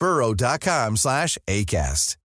[0.00, 2.18] burrow.com slash ACAST.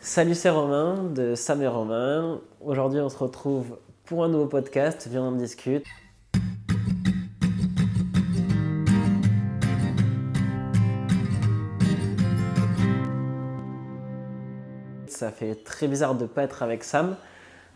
[0.00, 2.40] Salut, c'est Romain de Sam et Romain.
[2.60, 5.08] Aujourd'hui, on se retrouve pour un nouveau podcast.
[5.10, 5.84] Viens, on discute.
[15.08, 17.16] Ça fait très bizarre de ne pas être avec Sam.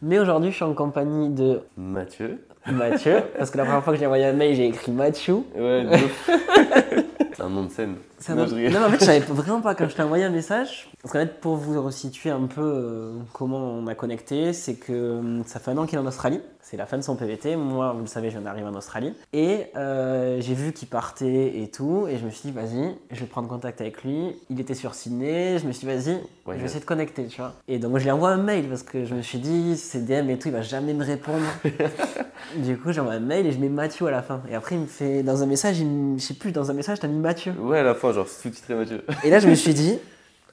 [0.02, 2.38] Mais aujourd'hui, je suis en compagnie de Mathieu.
[2.70, 3.22] Mathieu.
[3.36, 5.38] Parce que la première fois que j'ai envoyé un mail, j'ai écrit Mathieu.
[5.54, 5.86] Ouais.
[7.32, 7.96] C'est un nom de scène.
[8.20, 8.72] Ça Non, m'a- je rigole.
[8.72, 10.88] non, en fait, je savais vraiment pas quand je t'ai envoyé un message.
[11.02, 14.92] Parce qu'en fait, pour vous resituer un peu euh, comment on a connecté, c'est que
[14.92, 16.40] euh, ça fait un an qu'il est en Australie.
[16.62, 17.56] C'est la fin de son PVT.
[17.56, 19.12] Moi, vous le savez, je viens d'arriver en Australie.
[19.32, 22.06] Et euh, j'ai vu qu'il partait et tout.
[22.08, 24.36] Et je me suis dit, vas-y, je vais prendre contact avec lui.
[24.50, 25.58] Il était sur Sydney.
[25.58, 27.54] Je me suis dit, vas-y, je vais essayer de connecter, tu vois.
[27.66, 30.28] Et donc, je lui envoie un mail parce que je me suis dit, c'est DM
[30.30, 31.44] et tout, il va jamais me répondre.
[32.56, 34.40] du coup, j'envoie un mail et je mets Mathieu à la fin.
[34.50, 36.74] Et après, il me fait, dans un message, il me- je sais plus, dans un
[36.74, 37.52] message, t'as mis Mathieu.
[37.60, 39.04] Ouais, à la fin, genre sous-titré Mathieu.
[39.24, 39.98] Et là, je me suis dit,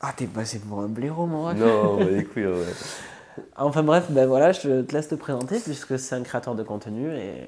[0.01, 1.57] ah, t'es passé pour un blaireau, mon ref.
[1.57, 2.65] non, les couilles, ouais.
[3.55, 7.13] Enfin bref, ben voilà, je te laisse te présenter puisque c'est un créateur de contenu
[7.13, 7.47] et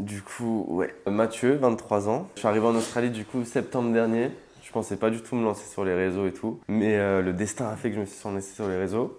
[0.00, 0.94] Du coup, ouais.
[1.06, 2.28] Mathieu, 23 ans.
[2.34, 4.30] Je suis arrivé en Australie, du coup, septembre dernier.
[4.62, 6.60] Je pensais pas du tout me lancer sur les réseaux et tout.
[6.68, 9.18] Mais euh, le destin a fait que je me suis lancé sur les réseaux.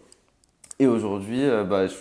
[0.80, 1.94] Et aujourd'hui, euh, bah, je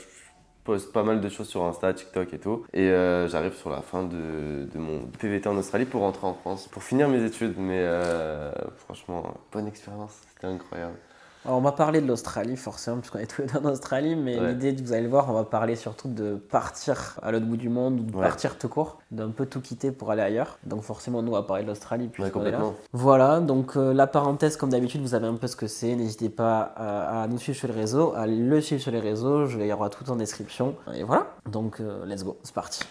[0.64, 2.64] poste pas mal de choses sur Insta, TikTok et tout.
[2.72, 6.34] Et euh, j'arrive sur la fin de, de mon PVT en Australie pour rentrer en
[6.34, 7.54] France, pour finir mes études.
[7.58, 10.96] Mais euh, franchement, bonne expérience, c'était incroyable.
[11.44, 14.38] Alors, on va parler de l'Australie forcément puisqu'on est tous les deux en Australie, mais
[14.38, 14.48] Ouais.
[14.53, 17.69] l'idée, vous allez le voir, on va parler surtout de partir à l'autre bout du
[17.69, 18.22] monde ou de Ouais.
[18.22, 20.58] partir tout court, d'un peu tout quitter pour aller ailleurs.
[20.64, 22.58] Donc forcément, nous, on va parler de l'Australie Ouais, puisqu'on est là.
[22.58, 22.75] complètement.
[22.92, 25.97] Voilà, donc euh, la parenthèse, comme d'habitude, vous savez un peu ce que c'est.
[25.97, 29.47] N'hésitez pas à, à nous suivre sur les réseaux, à le suivre sur les réseaux.
[29.47, 30.76] Je, il y aura tout en description.
[30.94, 32.84] Et voilà, donc euh, let's go, c'est parti.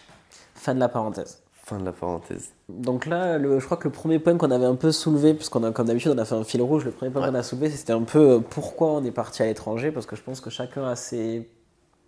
[0.55, 1.41] Fin de la parenthèse.
[1.71, 2.51] Fin de la parenthèse.
[2.69, 5.63] Donc là, le- je crois que le premier point qu'on avait un peu soulevé, puisqu'on
[5.63, 7.69] a, comme d'habitude, on a fait un fil rouge, le premier point qu'on a soulevé,
[7.69, 10.49] c'était un peu euh, pourquoi on est parti à l'étranger, parce que je pense que
[10.49, 11.47] chacun a ses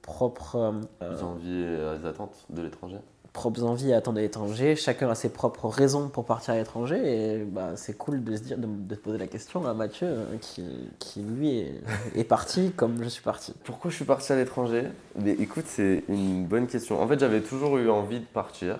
[0.01, 0.71] propres, euh,
[1.01, 2.97] euh, envies et les attentes de l'étranger.
[3.31, 6.97] propres envies et attentes à l'étranger, chacun a ses propres raisons pour partir à l'étranger,
[7.03, 10.37] et bah, c'est cool de se dire, de, de poser la question à Mathieu, euh,
[10.41, 10.63] qui,
[10.99, 11.81] qui lui est,
[12.15, 13.53] est parti comme je suis parti.
[13.63, 14.83] Pourquoi je suis parti à l'étranger?
[15.19, 17.01] Mais écoute, c'est une bonne question.
[17.01, 18.77] En fait, j'avais toujours eu envie de partir,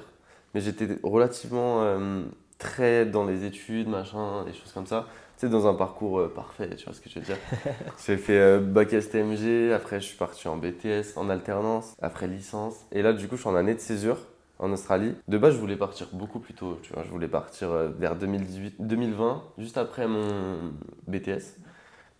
[0.53, 2.23] mais j'étais relativement euh,
[2.59, 5.07] très dans les études, machin, des choses comme ça.
[5.37, 7.37] Tu sais, dans un parcours euh, parfait, tu vois ce que je veux dire
[8.05, 12.75] J'ai fait euh, bac STMG, après je suis parti en BTS, en alternance, après licence.
[12.91, 14.19] Et là, du coup, je suis en année de césure
[14.59, 15.15] en Australie.
[15.27, 17.03] De base, je voulais partir beaucoup plus tôt, tu vois.
[17.03, 20.71] Je voulais partir vers 2018, 2020, juste après mon
[21.07, 21.57] BTS,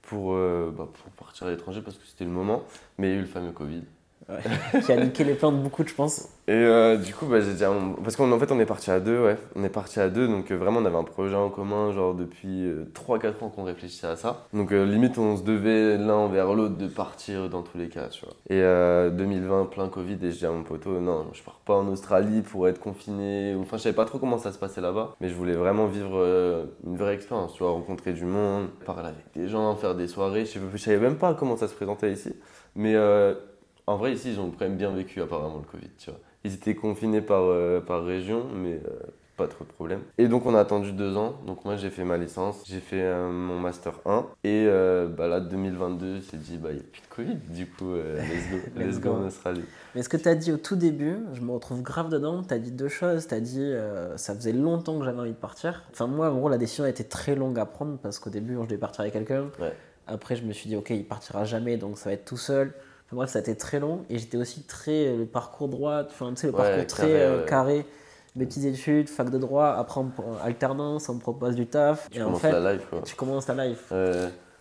[0.02, 2.64] pour, bah, pour partir à l'étranger parce que c'était le moment.
[2.98, 3.84] Mais il y a eu le fameux Covid.
[4.86, 6.30] Qui a niqué les plans de beaucoup, je pense.
[6.48, 8.66] Et euh, du coup, bah, j'ai dit, à mon- parce qu'en en fait, on est
[8.66, 9.38] parti à deux, ouais.
[9.56, 12.14] On est parti à deux, donc euh, vraiment, on avait un projet en commun, genre
[12.14, 14.46] depuis 3-4 ans qu'on réfléchissait à ça.
[14.54, 18.08] Donc euh, limite, on se devait l'un envers l'autre de partir dans tous les cas,
[18.10, 18.34] tu vois.
[18.50, 21.76] Et euh, 2020, plein Covid, et je dis à mon poteau, non, je pars pas
[21.76, 23.56] en Australie pour être confiné.
[23.62, 26.12] Enfin, je savais pas trop comment ça se passait là-bas, mais je voulais vraiment vivre
[26.18, 30.08] euh, une vraie expérience, tu vois, rencontrer du monde, parler avec des gens, faire des
[30.08, 30.46] soirées.
[30.46, 32.34] Je savais même pas comment ça se présentait ici,
[32.76, 32.96] mais.
[33.88, 36.20] En vrai, ici, ils ont quand même bien vécu apparemment le Covid, tu vois.
[36.46, 39.00] Ils étaient confinés par, euh, par région, mais euh,
[39.38, 40.02] pas trop de problème.
[40.18, 41.36] Et donc on a attendu deux ans.
[41.46, 44.68] Donc moi j'ai fait ma licence, j'ai fait euh, mon master 1 et
[45.18, 48.52] bah là 2022 c'est dit bah il n'y a plus de Covid du coup let's
[48.52, 49.64] go, Let's go en Australie.
[49.96, 52.44] Mais ce que tu as dit au tout début, je me retrouve grave dedans.
[52.44, 53.28] Tu as dit deux choses.
[53.28, 53.74] Tu as dit
[54.18, 55.84] ça faisait longtemps que j'avais envie de partir.
[55.92, 58.56] Enfin, moi, en gros, la décision a été très longue à prendre parce qu'au début,
[58.56, 59.46] je devais partir avec quelqu'un.
[59.60, 59.74] Ouais.
[60.08, 62.74] Après, je me suis dit, ok, il partira jamais, donc ça va être tout seul.
[63.14, 64.04] Enfin, bref, ça a été très long.
[64.10, 65.08] Et j'étais aussi très.
[65.08, 67.86] euh, le parcours droit, enfin, tu sais, le Ouais, parcours très carré, euh, carré.
[68.36, 70.02] Mes petites études, fac de droit, après
[70.44, 72.10] alternance, on me propose du taf.
[72.10, 73.02] Tu et en commences fait, la life quoi.
[73.06, 73.92] tu commences ta life.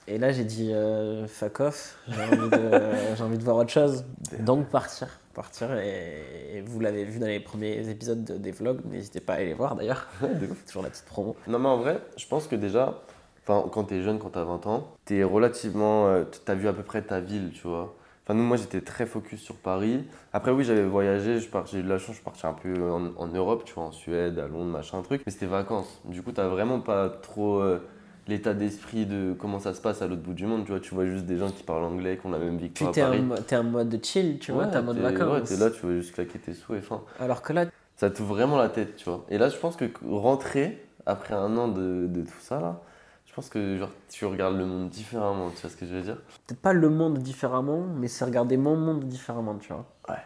[0.08, 2.70] Et là, j'ai dit euh, fuck off, j'ai envie, de,
[3.16, 4.04] j'ai envie de voir autre chose.
[4.40, 5.08] Donc partir.
[5.32, 9.34] Partir, et, et vous l'avez vu dans les premiers épisodes de- des vlogs, n'hésitez pas
[9.34, 10.06] à aller les voir d'ailleurs.
[10.66, 11.34] Toujours la petite promo.
[11.46, 13.00] Non, mais en vrai, je pense que déjà,
[13.46, 16.08] quand t'es jeune, quand t'as 20 ans, t'es relativement.
[16.08, 17.94] euh, t'as vu à peu près ta ville, tu vois.
[18.24, 20.04] Enfin, nous, moi, j'étais très focus sur Paris.
[20.32, 23.26] Après, oui, j'avais voyagé, j'ai eu de la chance, je parti un peu en, en
[23.26, 25.22] Europe, tu vois, en Suède, à Londres, machin, truc.
[25.26, 26.00] Mais c'était vacances.
[26.04, 27.80] Du coup, t'as vraiment pas trop euh,
[28.28, 30.78] l'état d'esprit de comment ça se passe à l'autre bout du monde, tu vois.
[30.78, 32.84] Tu vois juste des gens qui parlent anglais, qui ont la même vie que Puis
[32.84, 33.10] toi à
[33.42, 35.50] t'es en, mode chill, tu vois, Ouais, t'es en mode vacances.
[35.50, 37.02] Ouais, t'es là, tu vas juste claquer tes sous et fin.
[37.18, 37.66] Alors que là,
[37.96, 39.26] Ça t'ouvre vraiment la tête, tu vois.
[39.30, 42.82] Et là, je pense que rentrer, après un an de, de tout ça, là,
[43.32, 46.02] je pense que genre, tu regardes le monde différemment, tu vois ce que je veux
[46.02, 46.16] dire?
[46.46, 49.86] Peut-être pas le monde différemment, mais c'est regarder mon monde différemment, tu vois.
[50.08, 50.16] Ouais,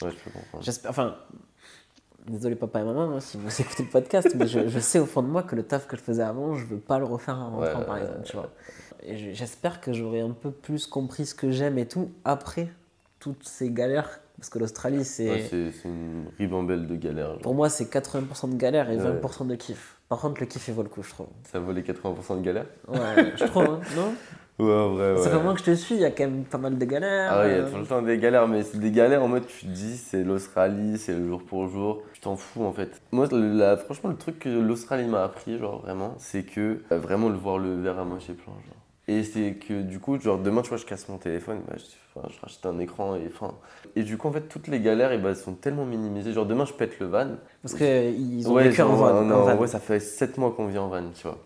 [0.00, 0.64] je peux comprendre.
[0.64, 1.14] J'espère, enfin,
[2.26, 5.06] désolé papa et maman hein, si vous écoutez le podcast, mais je, je sais au
[5.06, 7.36] fond de moi que le taf que je faisais avant, je veux pas le refaire
[7.38, 8.50] en rentrant Ouais, par ouais, exemple, tu vois.
[9.04, 12.68] Et j'espère que j'aurai un peu plus compris ce que j'aime et tout après
[13.20, 17.34] toutes ces galères, parce que l'Australie c'est, Ouais, c'est une ribambelle de galères.
[17.34, 17.42] genre.
[17.42, 19.20] pour moi c'est 80% de galère et Ouais.
[19.20, 19.98] 20% de kiff.
[20.10, 21.28] Par contre le kiff il vaut le coup, je trouve.
[21.44, 24.12] Ça vaut les 80% de galères Ouais, je trouve, hein, non
[24.58, 25.22] Ouais, en vrai, ouais.
[25.22, 26.84] Ça fait moment que je te suis, il y a quand même pas mal de
[26.84, 27.30] galères.
[27.32, 29.22] Ah ouais, il y a euh, tout le temps des galères, mais c'est des galères
[29.22, 32.64] en mode tu te dis c'est l'Australie, c'est le jour pour jour, tu t'en fous
[32.64, 33.00] en fait.
[33.12, 37.28] Moi, la- franchement, le truc que l'Australie m'a appris, genre vraiment, c'est que euh, vraiment
[37.30, 38.79] le voir le verre à moitié plein, genre.
[39.10, 42.40] Et c'est que du coup, genre demain, tu vois, je casse mon téléphone, bah, je,
[42.40, 43.54] rachète un écran et enfin.
[43.96, 46.32] Et du coup, en fait, toutes les galères, eh ben, elles sont tellement minimisées.
[46.32, 47.26] Genre demain, je pète le van.
[47.60, 49.24] Parce qu'ils ont ouais, vécu en van.
[49.24, 49.56] non, en van.
[49.56, 51.38] ouais, ça fait 7 mois qu'on vit en van, tu vois.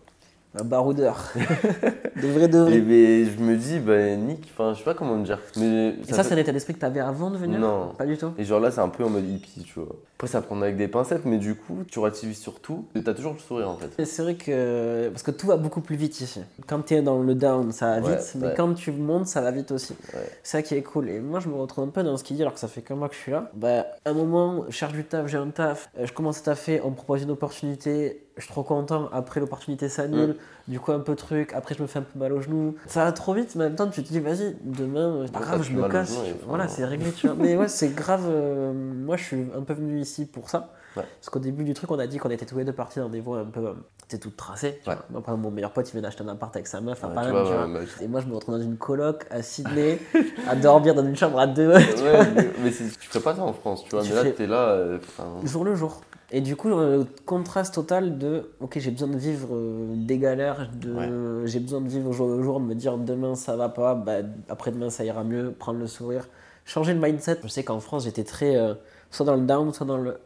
[0.57, 1.33] Un baroudeur.
[2.23, 2.75] de vrai de vrai.
[2.77, 5.41] Et ben, je me dis, bah, Nick, enfin, je sais pas comment me dire.
[5.57, 7.59] Mais Et ça, fait- c'est un état d'esprit que tu avais avant de venir?
[7.59, 7.93] Non.
[7.99, 8.31] Pas du tout?
[8.39, 9.89] Et genre là, c'est un peu en mode hippie, tu vois.
[10.17, 12.87] Après, ça prend avec des pincettes, mais du coup, tu relativises sur tout.
[12.95, 13.91] Et t'as toujours le sourire en fait.
[14.01, 15.09] Et C'est vrai que.
[15.11, 16.41] Parce que tout va beaucoup plus vite ici.
[16.69, 18.55] Quand tu es dans le down, ça va Ouais, vite, mais ouais.
[18.57, 19.95] quand tu montes, ça va vite aussi.
[20.15, 20.21] Ouais.
[20.45, 21.11] C'est ça qui est cool.
[21.11, 22.81] Et moi, je me retrouve un peu dans ce qu'il dit, alors que ça fait
[22.83, 23.51] qu'un mois que je suis là.
[23.55, 26.81] Bah, un moment, je cherche du taf, j'ai un taf, euh, je commence à taffer,
[26.85, 29.09] on me propose une opportunité, je suis trop content.
[29.13, 30.31] Après, l'opportunité s'annule,
[30.69, 30.71] Mm.
[30.73, 31.53] du coup, un peu truc.
[31.55, 32.75] Après, je me fais un peu mal au genou.
[32.87, 35.63] Ça va trop vite, mais en même temps, tu te dis, vas-y, demain, pas grave,
[35.63, 36.15] je me casse.
[36.15, 37.37] genou voilà, c'est réglé, tu vois.
[37.39, 38.25] Mais ouais, c'est grave.
[38.29, 40.71] euh, moi, je suis un peu venu ici pour ça.
[40.97, 41.03] Ouais.
[41.21, 43.09] Parce qu'au début du truc, on a dit qu'on était tous les deux partis dans
[43.09, 43.61] des voies un peu.
[43.67, 43.73] euh,
[44.03, 44.81] C'était tout tracé.
[44.87, 44.95] Ouais.
[45.11, 47.31] exemple, mon meilleur pote, il vient d'acheter un appart avec sa meuf à Ouais, Paris.
[47.33, 49.99] vois, bah, Et moi, je me retrouve dans une coloc à Sydney,
[50.49, 53.83] à dormir dans une chambre à deux, mais- mais tu ferais pas ça en France,
[53.85, 54.03] tu vois.
[54.03, 54.69] Tu mais là, fais- t'es là.
[54.69, 54.99] euh,
[55.45, 56.01] jour le jour.
[56.37, 60.69] Et du coup, le contraste total de ok, j'ai besoin de vivre euh, des galères,
[60.75, 63.69] de, j'ai besoin de vivre au jour le jour, de me dire demain ça va
[63.69, 64.15] pas, bah,
[64.49, 66.29] après-demain ça ira mieux, prendre le sourire,
[66.65, 67.39] changer le mindset.
[67.45, 68.75] Je sais qu'en France, j'étais très euh,
[69.13, 70.19] soit dans le down, soit dans le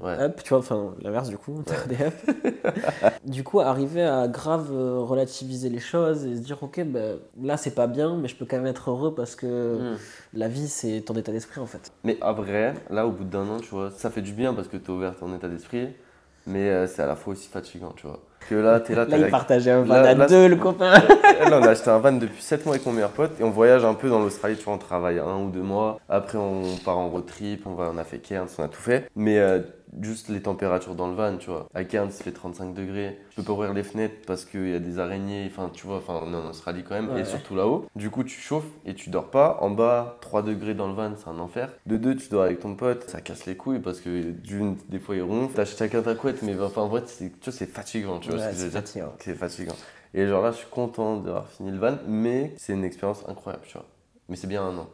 [0.00, 0.18] ouais.
[0.20, 2.14] up, tu vois, enfin l'inverse du coup, des up.
[3.24, 7.00] du coup, arriver à grave euh, relativiser les choses et se dire ok, bah,
[7.42, 9.96] là c'est pas bien, mais je peux quand même être heureux parce que Mm.
[10.34, 11.90] la vie c'est ton état d'esprit en fait.
[12.04, 14.68] Mais à vrai, là, au bout d'un an, tu vois, ça fait du bien parce
[14.68, 15.88] que t'es ouvert ton état d'esprit.
[16.46, 18.18] Mais euh, c'est à la fois aussi fatigant, tu vois.
[18.48, 20.90] Que là, t'es là, Là, il la- partageait un van à là, deux, le copain.
[20.98, 23.50] Là, on a acheté un van depuis 7 mois avec mon meilleur pote et on
[23.50, 26.00] voyage un peu dans l'Australie, tu vois, on travaille un ou deux mois.
[26.08, 28.80] Après, on part en road trip, on, va, on a fait Cairns, on a tout
[28.80, 29.06] fait.
[29.14, 29.60] Mais euh,
[30.00, 31.66] juste les températures dans le van, tu vois.
[31.74, 33.18] À Cairns, il fait 35 degrés.
[33.30, 35.96] Je peux pas ouvrir les fenêtres parce qu'il y a des araignées, enfin, tu vois,
[35.96, 37.24] enfin, on est en Australie quand même, Ouais, et ouais.
[37.24, 37.86] surtout là-haut.
[37.96, 39.58] Du coup, tu chauffes et tu dors pas.
[39.60, 41.70] En bas, 3 degrés dans le van, c'est un enfer.
[41.86, 44.98] De deux, tu dors avec ton pote, ça casse les couilles parce que d'une, des
[45.00, 45.54] fois, il ronfle.
[45.54, 48.38] T'achètes chacun ta couette, mais enfin, en vrai, c'est- tu vois, c'est fatigant, tu vois
[48.38, 49.12] Ouais, ce que fatigant.
[49.18, 49.76] C'est fatigant.
[50.14, 53.64] Et genre là, je suis content d'avoir fini le van, mais c'est une expérience incroyable,
[53.66, 53.86] tu vois.
[54.28, 54.88] Mais c'est bien un an.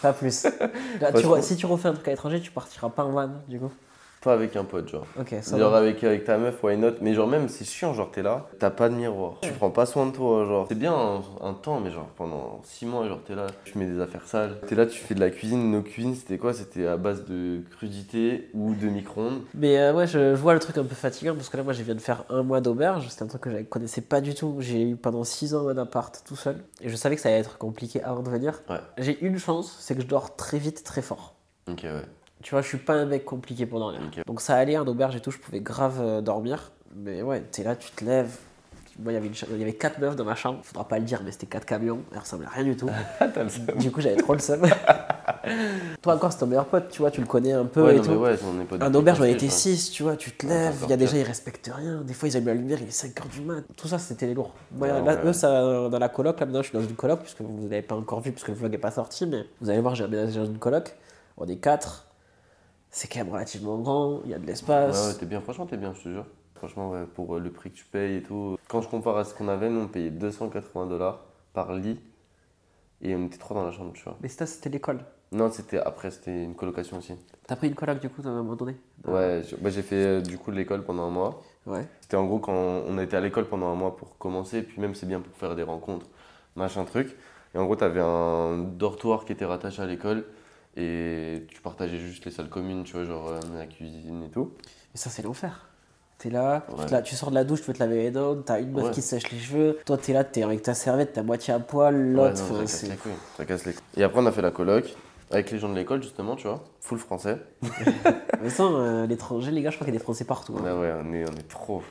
[0.00, 0.44] Pas plus.
[1.00, 1.36] Là, tu Franchement.
[1.36, 3.70] re- si tu refais un truc à l'étranger, tu partiras pas en van, du coup.
[4.20, 5.06] Pas avec un pote, genre.
[5.18, 5.78] Ok, ça Genre va.
[5.78, 6.94] avec, avec ta meuf, why not?
[7.00, 9.34] Mais genre même, c'est chiant, genre t'es là, t'as pas de miroir.
[9.42, 10.66] Tu prends pas soin de toi, genre.
[10.68, 13.86] C'est bien un, un temps, mais genre pendant 6 mois, genre t'es là, tu mets
[13.86, 14.58] des affaires sales.
[14.66, 15.70] T'es là, tu fais de la cuisine.
[15.70, 16.52] Nos cuisines, c'était quoi?
[16.52, 19.42] C'était à base de crudité ou de micro-ondes.
[19.54, 21.72] Mais euh, ouais, je, je vois le truc un peu fatigant parce que là, moi,
[21.72, 23.06] je viens de faire un mois d'auberge.
[23.08, 24.56] C'était un truc que je connaissais pas du tout.
[24.58, 26.56] J'ai eu pendant 6 ans un appart tout seul.
[26.80, 28.62] Et je savais que ça allait être compliqué avant de venir.
[28.68, 28.80] Ouais.
[28.98, 31.36] J'ai une chance, c'est que je dors très vite, très fort.
[31.70, 32.02] Ok, ouais.
[32.42, 34.00] Tu vois, je suis pas un mec compliqué pour dormir.
[34.26, 36.70] Donc ça allait, en auberge et tout, je pouvais grave euh, dormir.
[36.96, 38.30] Mais ouais, t'es là, tu te lèves.
[39.00, 40.86] Moi, il y avait une cha- il y avait quatre meufs dans ma chambre, faudra
[40.88, 42.88] pas le dire, mais c'était quatre camions, elles ressemblaient à rien du tout.
[43.48, 43.78] Seum.
[43.78, 44.60] du coup, j'avais trop le seum.
[46.02, 47.98] Toi, encore, c'est ton meilleur pote, tu vois, tu le connais un peu Ouais, et
[47.98, 48.12] non, tout.
[48.14, 49.50] ouais, on Un auberge, on était hein.
[49.50, 52.00] 6, tu vois, tu te lèves, il y a gens, ils respectent rien.
[52.02, 53.62] Des fois, ils allument la lumière, il est 5h du mat.
[53.76, 54.52] Tout ça, c'était les lourds.
[54.72, 57.20] Moi, Ouais, là, eux, ça, dans la coloc, là, maintenant, je suis dans une coloc,
[57.20, 59.70] puisque vous ne l'avez pas encore vu, puisque le vlog n'est pas sorti, mais vous
[59.70, 60.96] allez voir, j'ai aménagé dans une coloc.
[61.36, 62.04] On est 4.
[62.98, 65.06] C'est quand même relativement grand, il y a de Ouais, l'espace.
[65.06, 66.26] ouais, t'es bien, franchement, t'es bien, je te jure.
[66.56, 68.58] Franchement, ouais, pour euh, le prix que tu payes et tout.
[68.66, 71.20] Quand je compare à ce qu'on avait, nous, on payait 280 dollars
[71.52, 72.00] par lit.
[73.00, 74.16] Et on était trois dans la chambre, tu vois.
[74.20, 74.98] Mais ça, c'était l'école.
[75.30, 77.14] Non, c'était après, c'était une colocation aussi.
[77.46, 78.74] T'as pris une coloc, du coup, à un moment donné
[79.06, 81.40] Ouais, bah, j'ai fait euh, du coup de l'école pendant un mois.
[81.66, 81.86] Ouais.
[82.00, 84.96] C'était en gros quand on été à l'école pendant un mois pour commencer, puis même
[84.96, 86.06] c'est bien pour faire des rencontres,
[86.56, 87.16] machin truc.
[87.54, 90.24] Et en gros, t'avais un dortoir qui était rattaché à l'école
[90.78, 94.52] et tu partageais juste les salles communes, tu vois, genre euh, la cuisine et tout.
[94.94, 95.66] Mais ça, c'est l'enfer.
[96.18, 96.86] T'es là, tu, te Ouais.
[96.90, 98.86] la- tu sors de la douche, tu veux te laver les dents, t'as une meuf
[98.86, 98.90] Ouais.
[98.90, 99.78] qui sèche les cheveux.
[99.86, 102.42] Toi, t'es là, t'es avec ta serviette, à moitié à poil, Ouais, l'autre.
[102.42, 103.12] enfin, ça casse les couilles.
[103.36, 103.82] Ça casse les couilles.
[103.96, 104.94] Et après, on a fait la coloc
[105.30, 107.38] avec les gens de l'école, justement, tu vois, full français.
[108.42, 110.56] Mais ça, euh, l'étranger, les gars, je crois qu'il y a des Français partout.
[110.58, 110.62] hein.
[110.64, 111.82] Ouais, ouais, on est, on est trop.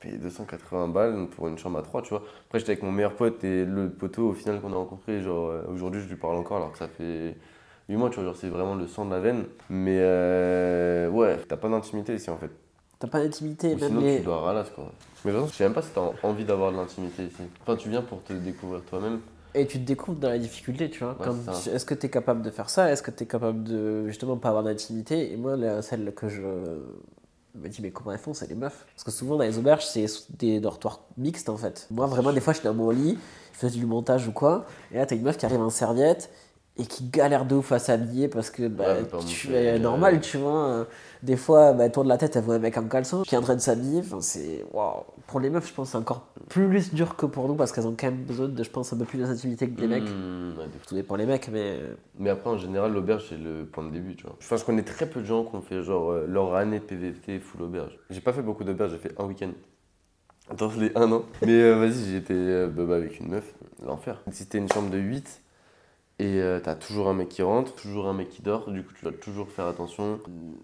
[0.00, 2.22] Payé 280 balles pour une chambre à 3, tu vois.
[2.46, 5.48] Après, j'étais avec mon meilleur pote et le poteau, au final, qu'on a rencontré, genre,
[5.48, 7.36] euh, aujourd'hui, je lui parle encore, alors que ça fait
[7.88, 9.44] 8 mois, tu vois, c'est vraiment le sang de la veine.
[9.70, 12.50] Mais, euh, ouais, t'as pas d'intimité ici, en fait.
[12.98, 14.16] T'as pas d'intimité, même sinon, les.
[14.18, 14.90] tu dois ralasse, quoi.
[15.24, 17.42] Mais de toute façon, je sais même pas si t'as envie d'avoir de l'intimité ici.
[17.62, 19.20] Enfin, tu viens pour te découvrir toi-même.
[19.54, 21.12] Et tu te découvres dans la difficulté, tu vois.
[21.18, 21.44] Ouais, comme.
[21.72, 22.90] Est-ce que tu es capable de faire ça?
[22.90, 25.32] Est-ce que tu es capable de justement pas avoir d'intimité?
[25.32, 28.86] Et moi, la- celle que je me dis, mais comment elles font C'est les meufs?
[28.94, 30.06] Parce que souvent, dans les auberges, c'est
[30.38, 31.86] des dortoirs mixtes en fait.
[31.90, 33.18] Moi, vraiment, des fois, je suis dans mon lit,
[33.52, 36.30] je fais du montage ou quoi, et là, t'as une meuf qui arrive en serviette
[36.78, 40.20] et qui galère de ouf à s'habiller parce que bah, Ouais, tu es euh, normal,
[40.20, 40.66] tu vois.
[40.68, 40.84] euh,
[41.22, 43.38] Des fois, bah, elle tourne la tête, elle voit un mec en caleçon qui est
[43.38, 44.00] en train de s'habiller.
[44.00, 44.64] Enfin, c'est.
[44.72, 47.72] Waouh Pour les meufs, je pense que c'est encore plus dur que pour nous parce
[47.72, 50.02] qu'elles ont quand même besoin de, je pense, un peu plus d'intimité que les mecs.
[50.04, 51.80] Ouais, des Tout dépend les mecs, mais.
[52.18, 54.36] Mais après, en général, l'auberge, c'est le point de début, tu vois.
[54.38, 57.40] Enfin, je connais très peu de gens qui ont fait, genre, euh, leur année PVT
[57.40, 57.98] full auberge.
[58.10, 59.50] J'ai pas fait beaucoup d'auberges, j'ai fait un week-end.
[60.50, 61.24] Attends, les un an.
[61.42, 63.52] Mais euh, vas-y, j'étais euh, bah, bah, avec une meuf,
[63.84, 64.22] l'enfer.
[64.30, 65.40] Si t'es une chambre de 8,
[66.18, 68.94] et euh, t'as toujours un mec qui rentre, toujours un mec qui dort, du coup,
[68.94, 70.18] tu dois toujours faire attention.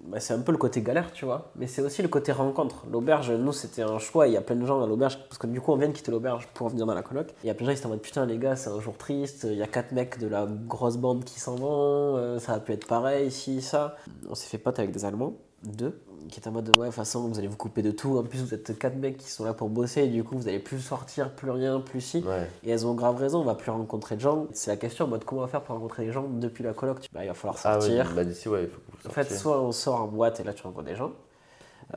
[0.06, 1.52] Bah, c'est un peu le côté galère, tu vois.
[1.56, 2.87] Mais c'est aussi le côté rencontre.
[2.90, 4.28] L'auberge, nous, c'était un choix.
[4.28, 5.18] Il y a plein de gens dans l'auberge.
[5.28, 7.35] Parce que du coup, on vient de quitter l'auberge pour venir dans la coloc.
[7.44, 8.80] Il y a plein de gens qui étaient en mode putain, les gars, c'est un
[8.80, 9.47] jour triste.
[9.50, 12.16] Il y a quatre mecs de la grosse bande qui s'en vont.
[12.16, 13.97] euh, ça a pu être pareil, ici, ça.
[14.30, 16.95] On s'est fait pote avec des Allemands, deux, qui étaient en mode ouais, de toute
[16.95, 18.19] façon, vous allez vous couper de tout.
[18.19, 20.02] En plus, vous êtes quatre mecs qui sont là pour bosser.
[20.02, 22.19] Et du coup, vous allez plus sortir, plus rien, plus si.
[22.19, 22.49] Ouais.
[22.64, 24.47] Et elles ont grave raison, on va plus rencontrer de gens.
[24.52, 26.73] C'est la question en mode comment on va faire pour rencontrer des gens depuis la
[26.73, 27.07] coloc?
[27.12, 28.07] Bah, il va falloir Ah sortir.
[28.09, 30.41] ouais, bah d'ici, ouais, il faut que vous En fait, soit on sort en boîte
[30.41, 31.12] et là tu rencontres des gens,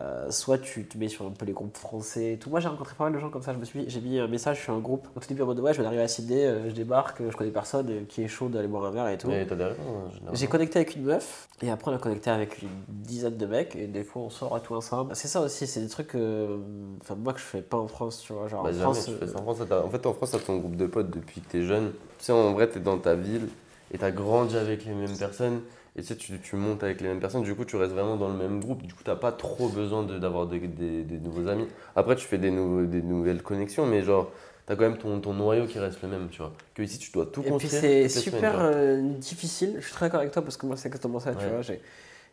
[0.02, 2.50] euh, soit tu te mets sur un peu les groupes français et tout.
[2.50, 4.28] Moi j'ai rencontré pas mal de gens comme ça, je me suis, j'ai mis un
[4.28, 6.46] message sur un groupe au tout début en mode ouais je viens d'arriver à Sydney,
[6.46, 9.18] euh, je débarque, je connais personne euh, qui est chaud d'aller boire un verre et
[9.18, 9.28] tout.
[9.30, 10.36] Mais t'as des raisons, en général.
[10.36, 13.76] J'ai connecté avec une meuf et après on a connecté avec une dizaine de mecs
[13.76, 15.16] et des fois on sort à tout ensemble.
[15.16, 16.58] C'est ça aussi, c'est des trucs, euh,
[17.02, 18.48] enfin moi que je fais pas en France, tu vois.
[18.48, 19.40] Genre Bah, en jamais France, tu fais ça.
[19.40, 21.62] En, France, t'as- en fait, en France, t'as ton groupe de potes depuis que t'es
[21.64, 21.92] jeune.
[22.20, 23.48] Tu sais, en vrai, t'es dans ta ville
[23.94, 25.62] et t'as grandi avec les mêmes personnes.
[25.98, 27.44] Et tu sais, tu, tu montes avec les mêmes personnes.
[27.44, 28.84] Du coup, tu restes vraiment dans le même groupe.
[28.84, 31.68] Du coup, t'as pas trop besoin de- d'avoir des, des- des nouveaux amis.
[31.96, 34.30] Après, tu fais des, nouveaux- des nouvelles connexions, mais genre,
[34.66, 36.52] t'as quand même ton, ton noyau qui reste le même, tu vois.
[36.74, 37.82] Que ici, tu dois tout Et puis construire.
[37.82, 40.88] c'est super tu euh, difficile, je suis très d'accord avec toi parce que moi c'est
[40.88, 41.50] exactement ça, tu Ouais.
[41.50, 41.62] vois.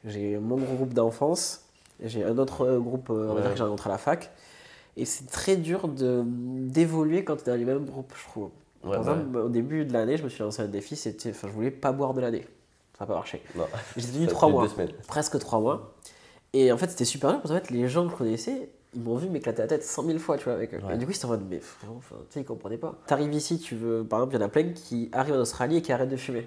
[0.04, 1.64] J'ai, mon groupe d'enfance,
[2.02, 3.42] j'ai un autre euh, groupe, euh, on va Ouais.
[3.42, 4.30] dire que j'ai rencontré à la fac,
[4.96, 8.50] et c'est très dur de, d'évoluer quand tu es dans les mêmes groupes, je trouve.
[8.82, 9.12] Ouais, Par ouais.
[9.12, 11.70] exemple, au début de l'année, je me suis lancé un défi, c'était, enfin je voulais
[11.70, 12.46] pas boire de l'année.
[12.98, 13.42] Ça n'a pas marché.
[13.96, 14.66] J'ai tenu trois mois,
[15.06, 15.94] presque trois mois.
[16.52, 19.00] Et en fait, c'était super dur parce qu'en fait, les gens que je connaissais, ils
[19.00, 20.80] m'ont vu m'éclater la tête 100 000 fois, tu vois, avec eux.
[20.86, 20.94] Ouais.
[20.94, 22.94] Et du coup, ils étaient en mode, mais frérot, enfin, tu sais, ils comprenaient pas.
[23.06, 25.78] T'arrives ici, tu veux, par exemple, il y en a plein qui arrivent en Australie
[25.78, 26.46] et qui arrêtent de fumer.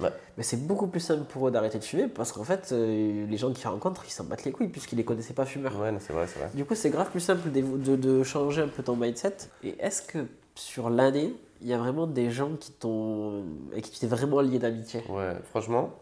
[0.00, 0.10] Ouais.
[0.36, 3.36] Mais c'est beaucoup plus simple pour eux d'arrêter de fumer parce qu'en fait, euh, les
[3.38, 5.80] gens qu'ils rencontrent, ils s'en battent les couilles puisqu'ils les connaissaient pas fumeurs.
[5.80, 6.50] Ouais, c'est vrai, c'est vrai.
[6.52, 9.36] Du coup, c'est grave plus simple de changer un peu ton mindset.
[9.64, 10.26] Et est-ce que
[10.56, 13.44] sur l'année, il y a vraiment des gens qui t'ont.
[13.74, 15.94] et qui t'es vraiment lié d'amitié Ouais, franchement,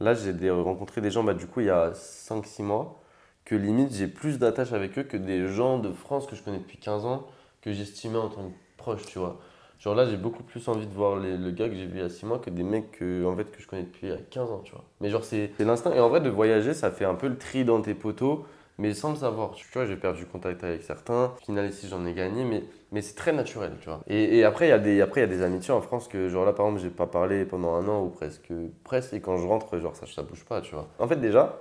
[0.00, 3.00] là j'ai rencontré des gens, bah, du coup, il y a 5-6 mois,
[3.44, 6.58] que limite j'ai plus d'attache avec eux que des gens de France que je connais
[6.58, 7.26] depuis 15 ans,
[7.62, 9.38] que j'estimais en tant que proche, tu vois.
[9.78, 12.00] Genre là, j'ai beaucoup plus envie de voir les- le gars que j'ai vu il
[12.00, 14.16] y a 6 mois que des mecs que, en fait, que je connais depuis euh,
[14.30, 14.84] 15 ans, tu vois.
[15.00, 15.92] Mais genre, c'est c'est l'instinct.
[15.94, 18.44] Et en vrai, de voyager, ça fait un peu le tri dans tes poteaux,
[18.78, 19.52] mais sans le savoir.
[19.52, 21.32] Tu vois, j'ai perdu contact avec certains.
[21.40, 24.00] Au final, ici, j'en ai gagné, mais Mais c'est très naturel, tu vois.
[24.06, 26.28] Et, et après, il y, a des- après, y a des amitiés en France que,
[26.28, 28.50] genre là, par exemple, j'ai pas parlé pendant un an ou presque.
[28.84, 30.86] Presque, et quand je rentre, genre, ça, ça bouge pas, tu vois.
[30.98, 31.58] En fait, déjà,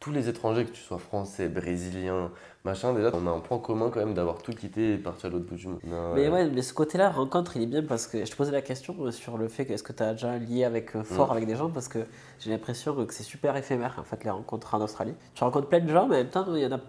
[0.00, 2.30] tous les étrangers, que tu sois français, brésilien,
[2.64, 5.28] machin, déjà, on a un point commun quand même d'avoir tout quitté et parti à
[5.28, 5.78] l'autre bout du monde.
[5.84, 8.50] Non, Mais ouais, mais ce côté-là, rencontre, il est bien parce que je te posais
[8.50, 11.04] la question euh, sur le fait que est-ce que tu as déjà lié avec, euh,
[11.04, 11.32] fort Mm.
[11.36, 11.70] avec des gens?
[11.70, 12.00] Parce que
[12.40, 15.14] j'ai l'impression que c'est super éphémère en fait les rencontres en Australie.
[15.34, 16.80] Tu rencontres plein de gens, mais en même temps, il y en a,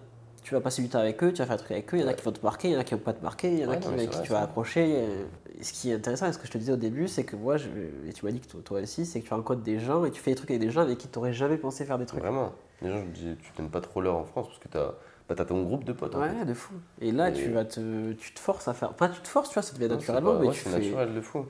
[0.43, 2.01] tu vas passer du temps avec eux, tu vas faire un truc avec eux, il
[2.01, 3.23] y en a qui vont te marquer, il y en a qui vont pas te
[3.23, 4.49] marquer, il y en a Ouais, qui, non, vrai, tu vas
[5.59, 7.35] et ce qui est intéressant, et ce que je te disais au début, c'est que
[7.35, 7.67] moi, je,
[8.07, 10.19] et tu m'as dit que toi, aussi, c'est que tu rencontres des gens et tu
[10.21, 12.21] fais des trucs avec des gens avec qui tu n'aurais jamais pensé faire des trucs.
[12.21, 12.51] Vraiment.
[12.81, 14.93] Les gens, je me dis, tu donnes pas trop l'heure en France parce que t'as
[15.29, 16.15] bah, t'as ton groupe de potes.
[16.15, 16.29] en fait.
[16.31, 16.73] Ouais, de fou.
[16.99, 18.93] Et là, Et- tu vas te, tu te forces à faire.
[18.93, 20.79] Pas tu te forces, tu vois, ça devient naturellement, pas- mais ouais, tu c'est fais.
[20.79, 21.45] naturel de fou.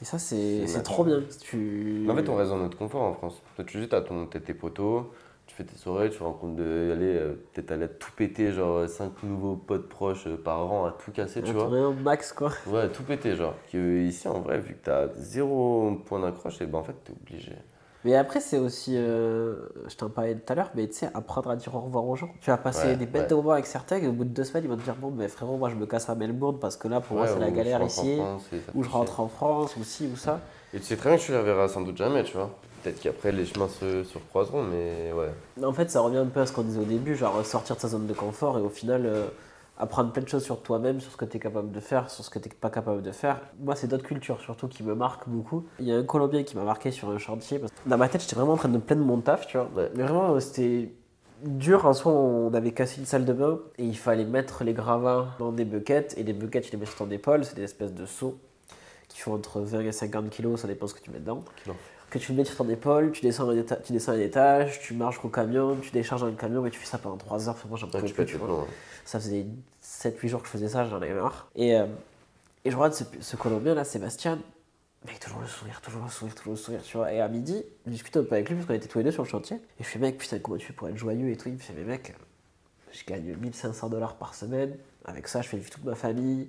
[0.00, 1.22] Et ça, c'est trop bien.
[1.40, 2.02] Tu...
[2.06, 3.40] Mais en fait, on reste dans notre confort en France.
[3.56, 5.04] Toi, tu dis, t'as tes potos,
[5.48, 9.22] tu fais tes soirées, tu rencontres de, allez, euh, peut-être aller tout péter, genre 5
[9.24, 11.64] nouveaux potes proches euh, par an à tout casser, tu vois.
[11.66, 12.52] au max, quoi.
[12.66, 13.54] Ouais, tout péter, genre.
[13.72, 17.12] Que ici, en vrai, vu que t'as zéro point d'accroche, et ben en fait, t'es
[17.12, 17.52] obligé.
[18.04, 19.56] Mais après, c'est aussi, euh,
[19.88, 22.14] je t'en parlais tout à l'heure, mais tu sais, apprendre à dire au revoir aux
[22.14, 22.30] gens.
[22.40, 23.28] Tu vas passer Ouais, des bêtes ouais.
[23.28, 25.10] de moments avec certains, et au bout de deux semaines, ils vont te dire Bon,
[25.10, 27.50] mais frérot, moi je me casse à Melbourne parce que là, pour moi, c'est la
[27.50, 28.20] galère ici,
[28.74, 30.40] ou je rentre en France, ou ci, ou ça.
[30.74, 32.50] Et tu sais très bien que tu les reverras sans doute jamais, tu vois.
[32.88, 35.64] Peut-être qu'après, les chemins se, se recroiseront, mais ouais.
[35.64, 37.80] En fait, ça revient un peu à ce qu'on disait au début, genre sortir de
[37.80, 39.06] sa zone de confort et au final.
[39.06, 39.26] euh,
[39.80, 42.24] apprendre plein de choses sur toi-même, sur ce que tu es capable de faire, sur
[42.24, 43.40] ce que tu n'es pas capable de faire.
[43.60, 45.66] Moi, c'est d'autres cultures surtout qui me marquent beaucoup.
[45.78, 47.60] Il y a un Colombien qui m'a marqué sur un chantier.
[47.60, 49.46] parce que Dans ma tête, j'étais vraiment en train de me plaindre de mon taf,
[49.46, 49.68] tu vois.
[49.76, 49.88] Ouais.
[49.94, 50.90] Mais vraiment, euh, c'était
[51.44, 51.86] dur.
[51.86, 55.28] En soi, on avait cassé une salle de bain et il fallait mettre les gravats
[55.38, 56.14] dans des buckets.
[56.16, 57.44] Et les buckets, tu les mets sur ton épaule.
[57.44, 58.36] C'est des espèces de seaux
[59.08, 61.44] qui font entre 20 et 50 kilos, ça dépend ce que tu mets dedans.
[62.10, 64.94] Que tu le mets sur ton épaule, tu descends un, tu descends un étage, tu
[64.94, 67.56] marches au camion, tu décharges dans le camion et tu fais ça pendant 3 heures.
[67.68, 68.60] Moi, j'en pouvais plus, tu vois.
[68.60, 68.66] ouais.
[69.04, 69.44] Ça faisait
[69.82, 71.50] 7-8 jours que je faisais ça, j'en avais marre.
[71.54, 71.86] Et, euh,
[72.64, 74.38] et je regarde ce, ce Colombien là, Sébastien,
[75.06, 77.12] mec, toujours le sourire, toujours le sourire, toujours le sourire, tu vois.
[77.12, 79.10] Et à midi, je discutais un peu avec lui parce qu'on était tous les deux
[79.10, 79.56] sur le chantier.
[79.78, 81.58] Et je fais, mec, putain, comment tu fais pour être joyeux et tout Il me
[81.58, 82.14] fait, mais mec,
[82.92, 84.76] je gagne 1500 dollars par semaine.
[85.04, 86.48] Avec ça, je fais vivre toute ma famille.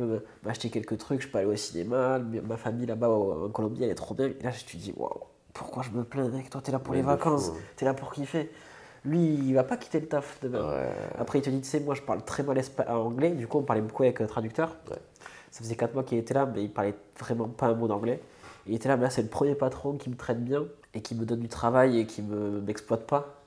[0.00, 2.18] Peux m'acheter quelques trucs, je peux aller au cinéma.
[2.18, 4.26] Ma famille là-bas en Colombie, elle est trop bien.
[4.26, 5.10] Et là, je te dis, waouh,
[5.52, 6.48] pourquoi je me plains, mec?
[6.48, 7.60] Toi, t'es là pour les vacances, hein.
[7.76, 8.50] t'es là pour kiffer.
[9.04, 10.70] Lui, il va pas quitter le taf demain.
[10.70, 10.88] Ouais.
[11.18, 13.30] Après, il te dit, tu sais, moi, je parle très mal euh, anglais.
[13.30, 14.76] Du coup, on parlait beaucoup avec un traducteur.
[14.90, 14.96] Ouais.
[15.50, 18.20] Ça faisait 4 mois qu'il était là, mais il parlait vraiment pas un mot d'anglais.
[18.66, 21.14] Il était là, mais là, c'est le premier patron qui me traite bien et qui
[21.14, 23.39] me donne du travail et qui me m'exploite pas.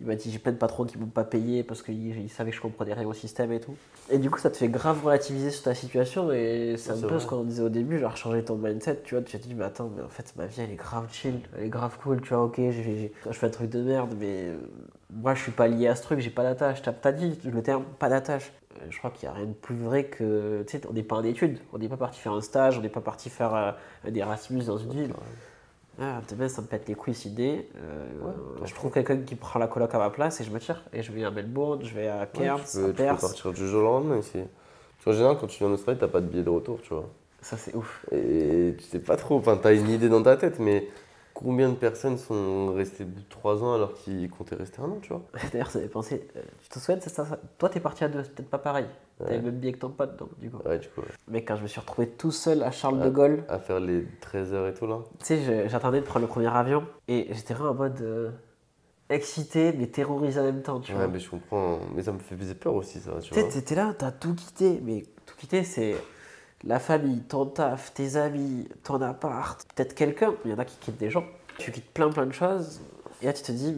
[0.00, 2.50] Il m'a dit, j'ai plein de patrons qui m'ont pas payé parce qu'ils ils savaient
[2.50, 3.74] que je comprenais rien au système et tout.
[4.10, 7.08] Et du coup, ça te fait grave relativiser sur ta situation et c'est Ouais, un
[7.08, 9.24] peu ce qu'on disait au début, genre changer ton mindset, tu vois.
[9.24, 11.64] Tu te dis, mais attends, mais en fait, ma vie, elle est grave chill, elle
[11.64, 14.56] est grave cool, tu vois, ok, je fais un truc de merde, mais euh,
[15.12, 16.80] moi, je suis pas lié à ce truc, j'ai pas d'attache.
[16.82, 18.52] T'as dit le terme, pas d'attache.
[18.80, 20.62] Euh, Je crois qu'il n'y a rien de plus vrai que.
[20.68, 22.82] Tu sais, on n'est pas en études, on n'est pas parti faire un stage, on
[22.82, 23.72] n'est pas parti faire euh,
[24.08, 25.12] un Erasmus dans une ville.
[26.00, 27.68] Ah, demain, ça me pète les couilles cette idée.
[27.76, 28.06] Euh,
[28.64, 30.82] je trouve quelqu'un qui prend la coloc à ma place et je me tire.
[30.92, 33.80] Et je vais à Melbourne, je vais à Cairns, tu, peux, tu partir du jour
[33.80, 34.38] au lendemain ici.
[35.04, 37.08] Qu'en général, quand tu viens en Australie, t'as pas de billet de retour, tu vois.
[37.40, 38.04] Ça, c'est ouf.
[38.12, 40.86] Et tu sais pas trop, enfin, t'as une idée dans ta tête, mais
[41.44, 45.22] combien de personnes sont restées 3 ans alors qu'ils comptaient rester un an, tu vois
[45.52, 46.26] D'ailleurs, ça fait penser.
[46.36, 48.86] euh, tu te souviens, ça, ça- toi, t'es parti à deux, c'est peut-être pas pareil.
[49.18, 49.36] T'avais Ouais.
[49.38, 50.58] le même billet que ton pote, donc, du coup.
[50.66, 51.06] Ouais, du coup, ouais.
[51.28, 53.10] Mais quand je me suis retrouvé tout seul à Charles de Ouais.
[53.12, 54.98] Gaulle, À faire les 13 heures et tout, là.
[55.20, 58.30] tu sais, j'attendais de prendre le premier avion et j'étais vraiment en mode euh,
[59.10, 61.08] excité, mais terrorisé en même temps, tu Ouais, vois.
[61.08, 61.78] mais je comprends.
[61.94, 63.50] Mais ça me faisait peur aussi, ça, tu Tu sais, vois.
[63.50, 65.96] t'étais là, t'as tout quitté, mais tout quitté, c'est
[66.64, 70.76] la famille, ton taf, tes amis, ton appart, peut-être quelqu'un, il y en a qui
[70.78, 71.24] quittent des gens.
[71.58, 72.80] Tu quittes plein plein de choses,
[73.22, 73.74] et là tu te dis,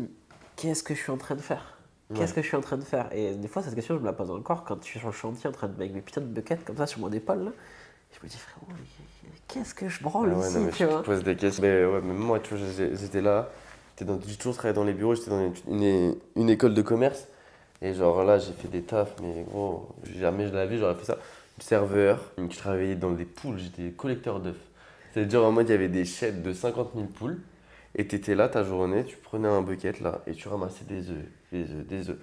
[0.57, 1.77] qu'est-ce que je suis en train de faire?
[2.15, 2.37] Qu'est-ce Ouais.
[2.37, 3.09] que je suis en train de faire?
[3.13, 5.15] Et des fois, cette question, je me la pose encore quand je suis sur le
[5.15, 7.45] chantier en train de mettre mes putains de buckets comme ça sur mon épaule.
[7.45, 7.51] Là.
[8.13, 8.67] Je me dis, frérot,
[9.47, 11.01] qu'est-ce que je branle Ah ouais, ici, non, mais tu je vois?
[11.03, 11.63] te pose des questions.
[11.63, 13.49] Mais ouais, même moi, tu vois, j'étais là.
[14.01, 17.29] dans- J'ai toujours travaillé dans les bureaux, j'étais dans une, une- une école de commerce.
[17.81, 19.89] Et genre là, j'ai fait des tafs, mais gros,
[20.19, 21.17] jamais je l'avais, j'aurais fait ça.
[21.61, 24.57] Serveur, je travaillais dans des poules, j'étais collecteur d'œufs.
[25.13, 27.41] C'est-à-dire en mode, il y avait des chaînes de 50 000 poules.
[27.95, 31.27] Et t'étais là ta journée, tu prenais un bucket là et tu ramassais des œufs,
[31.53, 32.19] des œufs, des œufs.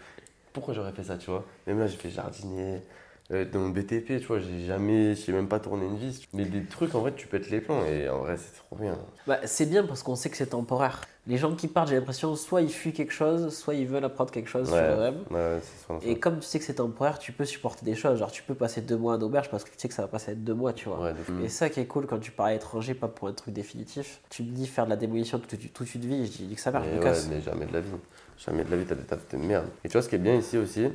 [0.53, 1.45] Pourquoi j'aurais fait ça, tu vois?
[1.67, 2.79] Même là, j'ai fait jardinier,
[3.29, 6.27] dans le BTP, tu vois, j'ai jamais, j'ai même pas tourné une vis.
[6.33, 8.97] Mais des trucs, en vrai, tu pètes les plombs et en vrai, c'est trop bien.
[9.25, 11.01] Bah, c'est bien parce qu'on sait que c'est temporaire.
[11.27, 14.31] Les gens qui partent, j'ai l'impression, soit ils fuient quelque chose, soit ils veulent apprendre
[14.31, 15.23] quelque chose sur eux-mêmes.
[15.29, 16.07] ouais, c'est souvent ça.
[16.07, 18.19] Et comme tu sais que c'est temporaire, tu peux supporter des choses.
[18.19, 20.07] Genre, tu peux passer deux mois en auberge parce que tu sais que ça va
[20.07, 21.01] passer à deux mois, tu vois.
[21.01, 21.13] Ouais.
[21.43, 24.21] Et ça qui est cool quand tu pars à l'étranger, pas pour un truc définitif.
[24.29, 26.71] Tu me dis faire de la démolition toute, toute une vie, je dis que ça
[26.71, 27.89] va, je Mais mais jamais de la vie.
[28.37, 29.65] Jamais de la vie, t'as des tafs de merde.
[29.83, 30.87] Et tu vois, ce qui est bien ici aussi,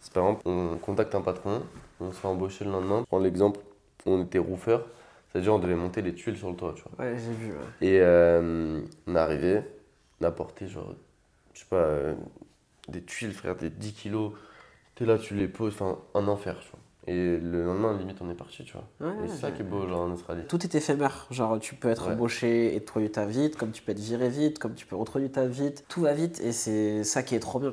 [0.00, 1.62] c'est par exemple, on contacte un patron,
[2.00, 3.04] on serait embauché le lendemain.
[3.08, 3.60] Prends l'exemple,
[4.06, 4.78] on était roofer,
[5.30, 7.04] c'est-à-dire on devait monter les tuiles sur le toit, tu vois.
[7.06, 7.52] Ouais, j'ai vu.
[7.52, 7.58] ouais.
[7.86, 9.62] Et euh, on est arrivé,
[10.20, 10.94] on a porté genre,
[11.54, 12.14] je sais pas, euh,
[12.88, 14.32] des tuiles, frère, des 10 kilos.
[14.94, 16.80] T'es là, tu les poses, enfin, un enfer, tu vois.
[17.06, 18.84] Et le lendemain, limite, on est parti, tu vois.
[19.00, 20.42] Ouais, et c'est ça qui est beau, genre, en Australie.
[20.48, 21.26] Tout est éphémère.
[21.30, 22.12] Genre, tu peux être Ouais.
[22.14, 25.30] embauché et te ta vite, comme tu peux être viré vite, comme tu peux retrouver
[25.30, 25.84] ta vite.
[25.88, 27.72] Tout va vite et c'est ça qui est trop bien.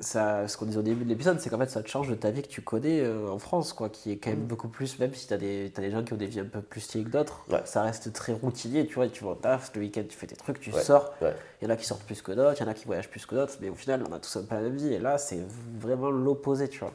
[0.00, 2.14] Ça, ce qu'on disait au début de l'épisode, c'est qu'en fait, ça te change de
[2.14, 4.96] ta vie que tu connais euh, en France, quoi, qui est quand même beaucoup plus,
[5.00, 7.02] même si t'as des, t'as des gens qui ont des vies un peu plus stylées
[7.02, 7.62] que d'autres, Ouais.
[7.64, 10.36] ça reste très routinier, tu vois, tu vas au taf, le week-end tu fais tes
[10.36, 11.34] trucs, tu Ouais, sors, ouais.
[11.60, 13.10] il y en a qui sortent plus que d'autres, il y en a qui voyagent
[13.10, 15.00] plus que d'autres, mais au final, on a tous un peu la même vie, et
[15.00, 15.44] là, c'est
[15.80, 16.92] vraiment l'opposé, tu vois.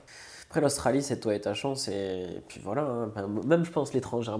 [0.47, 3.11] Après, l'Australie, c'est toi et ta chance, et, puis voilà, hein.
[3.45, 4.31] Même je pense l'étranger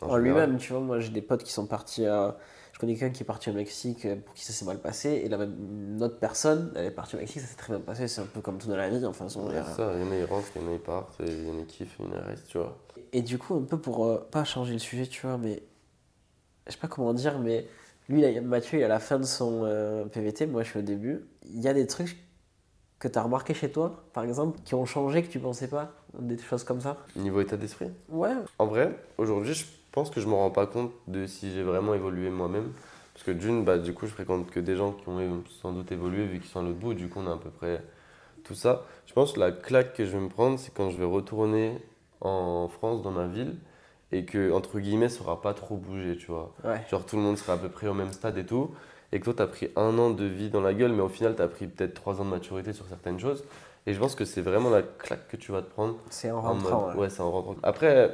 [0.00, 2.36] en, lui-même, tu vois, moi j'ai des potes qui sont partis à.
[2.82, 5.28] Connais quelqu'un qui est parti au Mexique euh, pour qui ça s'est mal passé, et
[5.28, 5.54] la même
[5.94, 8.26] une autre personne, elle est partie au Mexique, ça s'est très bien passé, c'est un
[8.26, 9.28] peu comme tout dans la vie, enfin.
[9.28, 11.14] son- Ouais, ça, il y en a, ils rentrent, il y en a, ils partent,
[11.20, 12.76] il y en a, qui kiffent, il y en a, restent, tu vois.
[13.12, 15.62] Et du coup, un peu pour euh, pas changer le sujet, tu vois, mais
[16.66, 17.66] je sais pas comment dire, mais
[18.08, 20.78] lui, là, Mathieu, il est à la fin de son euh, PVT, moi je suis
[20.78, 21.24] au début.
[21.44, 22.16] Il y a des trucs
[22.98, 25.92] que tu as remarqué chez toi, par exemple, qui ont changé que tu pensais pas,
[26.18, 26.98] des choses comme ça?
[27.16, 27.90] Niveau état d'esprit?
[28.08, 31.62] Ouais, En vrai, aujourd'hui, je pense que je me rends pas compte de si j'ai
[31.62, 32.72] vraiment évolué moi-même.
[33.14, 35.92] Parce que d'une, bah, du coup, je fréquente que des gens qui ont sans doute
[35.92, 36.94] évolué vu qu'ils sont à l'autre bout.
[36.94, 37.82] Du coup, on a à peu près
[38.44, 38.84] tout ça.
[39.06, 41.76] Je pense que la claque que je vais me prendre, c'est quand je vais retourner
[42.22, 43.56] en France, dans ma ville,
[44.12, 46.52] et que, entre guillemets, ça aura pas trop bougé, tu vois.
[46.64, 46.80] ouais.
[46.90, 48.70] Genre, tout le monde sera à peu près au même stade et tout.
[49.12, 51.08] Et que toi, tu as pris un an de vie dans la gueule, mais au
[51.10, 53.44] final, tu as pris peut-être trois ans de maturité sur certaines choses.
[53.86, 55.96] Et je pense que c'est vraiment la claque que tu vas te prendre.
[56.08, 56.80] C'est en En rentrant.
[56.86, 57.00] mode- ouais.
[57.02, 57.56] ouais, c'est en rentrant.
[57.62, 58.10] Après,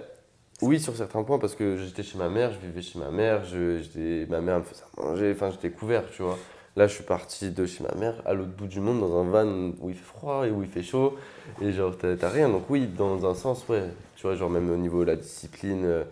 [0.61, 3.45] oui, sur certains points, parce que j'étais chez ma mère, je vivais chez ma mère,
[3.45, 3.81] je,
[4.29, 6.39] ma mère me faisait manger, enfin, j'étais couvert, tu vois.
[6.77, 9.25] Là, je suis parti de chez ma mère à l'autre bout du monde, dans un
[9.25, 11.17] van où il fait froid et où il fait chaud,
[11.61, 12.49] et genre, t'as, t'as rien.
[12.49, 13.85] Donc, oui, dans un sens, ouais,
[14.17, 16.05] tu vois, genre, même au niveau de la discipline, euh,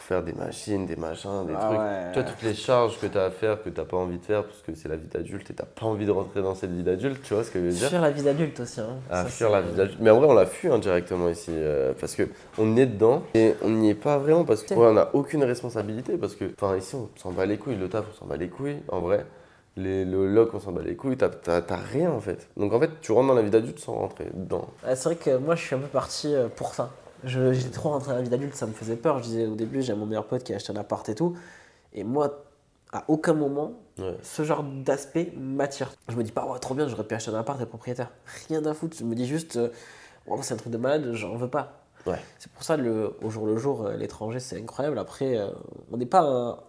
[0.00, 1.78] pour faire des machines, des machins, des Ah trucs.
[1.78, 2.12] ouais.
[2.14, 4.44] Tu vois, toutes les charges que t'as à faire, que t'as pas envie de faire,
[4.44, 6.82] parce que c'est la vie d'adulte et t'as pas envie de rentrer dans cette vie
[6.82, 8.80] d'adulte, tu vois ce que je veux dire Fuir la vie d'adulte aussi.
[8.80, 8.96] Hein.
[9.10, 9.98] à Ça, fuir la vie d'adulte.
[10.00, 11.50] Mais en vrai, on l'a fui hein, directement ici.
[11.52, 12.22] euh, parce que
[12.56, 16.16] on est dedans et on n'y est pas vraiment parce qu'on n'a aucune responsabilité.
[16.16, 17.76] Parce que, enfin, ici, on s'en bat les couilles.
[17.76, 18.78] Le taf, on s'en bat les couilles.
[18.88, 19.26] En vrai,
[19.76, 21.18] les, le loc, on s'en bat les couilles.
[21.18, 21.28] T'as-
[21.92, 22.48] rien en fait.
[22.56, 24.66] Donc en fait, tu rentres dans la vie d'adulte sans rentrer dedans.
[24.82, 26.88] Ah, c'est vrai que moi je suis un peu parti euh, pour ça.
[27.24, 29.18] Je- J'étais trop rentré dans la vie d'adulte, ça me faisait peur.
[29.18, 31.36] Je disais au début, j'ai mon meilleur pote qui a acheté un appart et tout.
[31.92, 32.44] Et moi,
[32.92, 34.16] à aucun moment, Ouais.
[34.22, 35.92] ce genre d'aspect m'attire.
[36.08, 38.10] Je me dis pas, ouais, trop bien, j'aurais pu acheter un appart et propriétaire.
[38.48, 38.96] Rien à foutre.
[38.98, 39.68] Je me dis juste, euh,
[40.26, 41.80] Ouais, c'est un truc de malade, j'en veux pas.
[42.06, 42.18] Ouais.
[42.38, 44.98] C'est pour ça, le, au jour le jour, euh, l'étranger, c'est incroyable.
[44.98, 45.48] Après, euh,
[45.90, 46.62] on n'est pas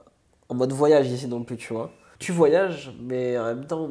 [0.49, 1.91] en mode voyage ici non plus, tu vois.
[2.21, 3.89] Tu voyages, mais en même temps,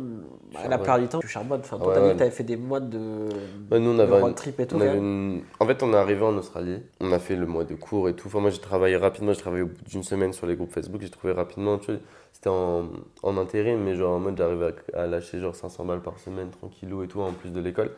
[0.53, 1.61] bah, la plupart du temps, tu charbonnes.
[1.61, 2.16] Enfin, toi, Ouais, ouais.
[2.16, 3.29] t'avais fait des mois de,
[3.71, 4.77] Ouais, nous, on de avait, road trip et tout.
[4.79, 6.81] une- En fait, on est arrivé en Australie.
[7.01, 8.29] On a fait le mois de cours et tout.
[8.29, 9.33] Enfin, moi, j'ai travaillé rapidement.
[9.33, 11.01] J'ai travaillé au bout d'une semaine sur les groupes Facebook.
[11.03, 11.79] J'ai trouvé rapidement.
[11.79, 12.01] Tu vois,
[12.33, 12.88] c'était en,
[13.25, 16.51] en intérim, mais genre en mode j'arrivais à, à lâcher genre 500 balles par semaine,
[16.51, 17.90] tranquillou et tout, en plus de l'école.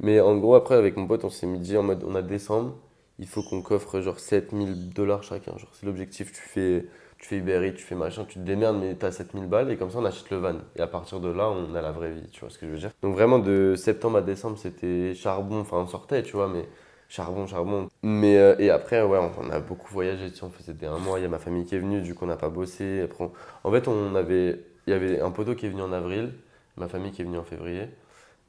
[0.00, 2.22] Mais en gros, après, avec mon pote, on s'est mis dit en mode on a
[2.22, 2.76] décembre.
[3.18, 5.56] Il faut qu'on coffre genre 7000 dollars chacun.
[5.58, 6.32] Genre, c'est l'objectif.
[6.32, 6.86] Tu fais,
[7.24, 9.78] tu fais Uber Eats, tu fais machin, tu te démerdes, mais t'as 7000 balles et
[9.78, 10.56] comme ça, on achète le van.
[10.76, 12.28] Et à partir de là, on a la vraie vie.
[12.30, 15.60] Tu vois ce que je veux dire Donc, vraiment, de septembre à décembre, c'était charbon.
[15.60, 16.68] Enfin, on sortait, tu vois, mais
[17.08, 17.88] charbon, charbon.
[18.02, 20.30] Mais, euh, et après, ouais, on, a beaucoup voyagé.
[20.30, 21.18] Tu sais, on faisait des un mois.
[21.18, 23.00] Il y a ma famille qui est venue, du coup, on n'a pas bossé.
[23.00, 23.26] Après,
[23.64, 26.30] En fait, on avait, il y avait un poteau qui est venu en avril,
[26.76, 27.88] ma famille qui est venue en février.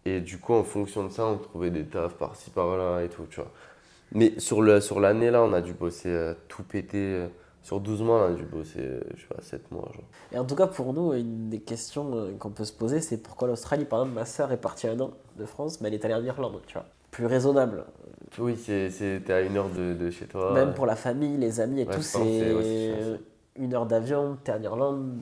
[0.04, 3.26] Et du coup, en fonction de ça, on trouvait des tafs par-ci, par-là et tout,
[3.30, 3.52] tu vois.
[4.12, 6.98] Mais sur le sur l'année, là, on a dû bosser euh, tout péter.
[7.00, 7.28] euh,
[7.66, 10.04] sur 12 mois, a dû bosser, euh, je sais pas, 7 mois, genre.
[10.32, 13.18] Et en tout cas, pour nous, une des questions euh, qu'on peut se poser, c'est
[13.18, 16.06] pourquoi l'Australie, par exemple, ma sœur est partie un an de France, mais elle est
[16.06, 16.86] allée en Irlande, tu vois.
[17.10, 17.86] Plus raisonnable.
[18.38, 20.54] Oui, c'est- c'est- t'es à une heure de, de chez toi.
[20.54, 23.20] Même pour la famille, les amis et Ouais, tout, je c'est- ouais,
[23.56, 25.22] une heure d'avion, t'es en Irlande.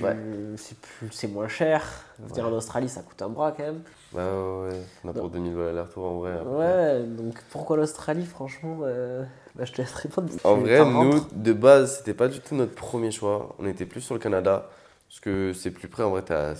[0.00, 0.16] Ouais.
[0.56, 1.82] c'est plus- c'est moins cher.
[2.20, 3.80] Venir en Australie, ça coûte un bras quand même.
[4.12, 4.80] Bah ouais, ouais.
[5.04, 6.32] On a pour 2000 balles aller-retour en vrai.
[6.38, 6.54] après.
[6.54, 9.24] Ouais, donc pourquoi l'Australie, franchement euh,
[9.54, 10.28] bah, Je te laisse répondre.
[10.44, 13.54] En vrai, nous, de base, c'était pas du tout notre premier choix.
[13.58, 14.70] On était plus sur le Canada,
[15.08, 16.02] parce que c'est plus près.
[16.02, 16.54] En vrai, t'es à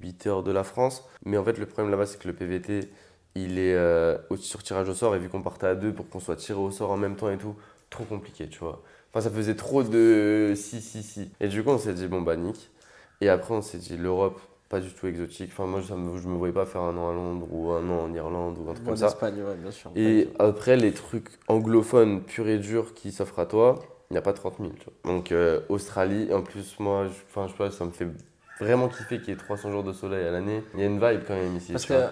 [0.00, 1.08] 8 heures de la France.
[1.24, 2.90] Mais en fait, le problème là-bas, c'est que le PVT,
[3.34, 5.14] il est euh, sur tirage au sort.
[5.14, 7.30] Et vu qu'on partait à deux pour qu'on soit tiré au sort en même temps
[7.30, 7.54] et tout,
[7.90, 8.82] trop compliqué, tu vois.
[9.12, 11.30] Enfin, ça faisait trop de si, si, si.
[11.40, 12.70] Et du coup, on s'est dit, bon, bah, nique.
[13.20, 15.50] Et après, on s'est dit, l'Europe, pas du tout exotique.
[15.52, 17.88] Enfin, moi, ça me- je me voyais pas faire un an à Londres ou un
[17.88, 19.06] an en Irlande ou un truc Ou comme en ça.
[19.06, 19.90] Espagne, ouais, bien sûr.
[19.94, 23.76] Et après, les trucs anglophones purs et durs qui s'offrent à toi,
[24.10, 24.70] il n'y a pas 30 000.
[24.78, 25.12] tu vois.
[25.12, 28.08] Donc, euh, Australie, en plus, moi, je, enfin, je sais pas, ça me fait
[28.58, 30.62] vraiment kiffer qu'il y ait 300 jours de soleil à l'année.
[30.74, 31.72] Il y a une vibe quand même ici.
[31.72, 32.04] Parce que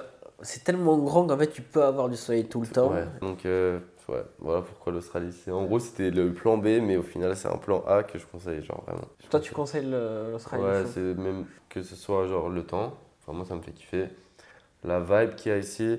[0.43, 2.91] c'est tellement grand qu'en fait tu peux avoir du soleil tout le temps.
[2.93, 5.33] Ouais, donc euh, ouais, voilà pourquoi l'Australie.
[5.45, 8.19] C'est En gros, c'était le plan B, mais au final, c'est un plan A que
[8.19, 9.09] je conseille, genre vraiment.
[9.31, 13.37] Toi, tu conseilles le- l'Australie Ouais, c'est même que ce soit genre le temps, enfin
[13.37, 14.07] moi ça me fait kiffer,
[14.85, 15.99] la vibe qu'il y a ici,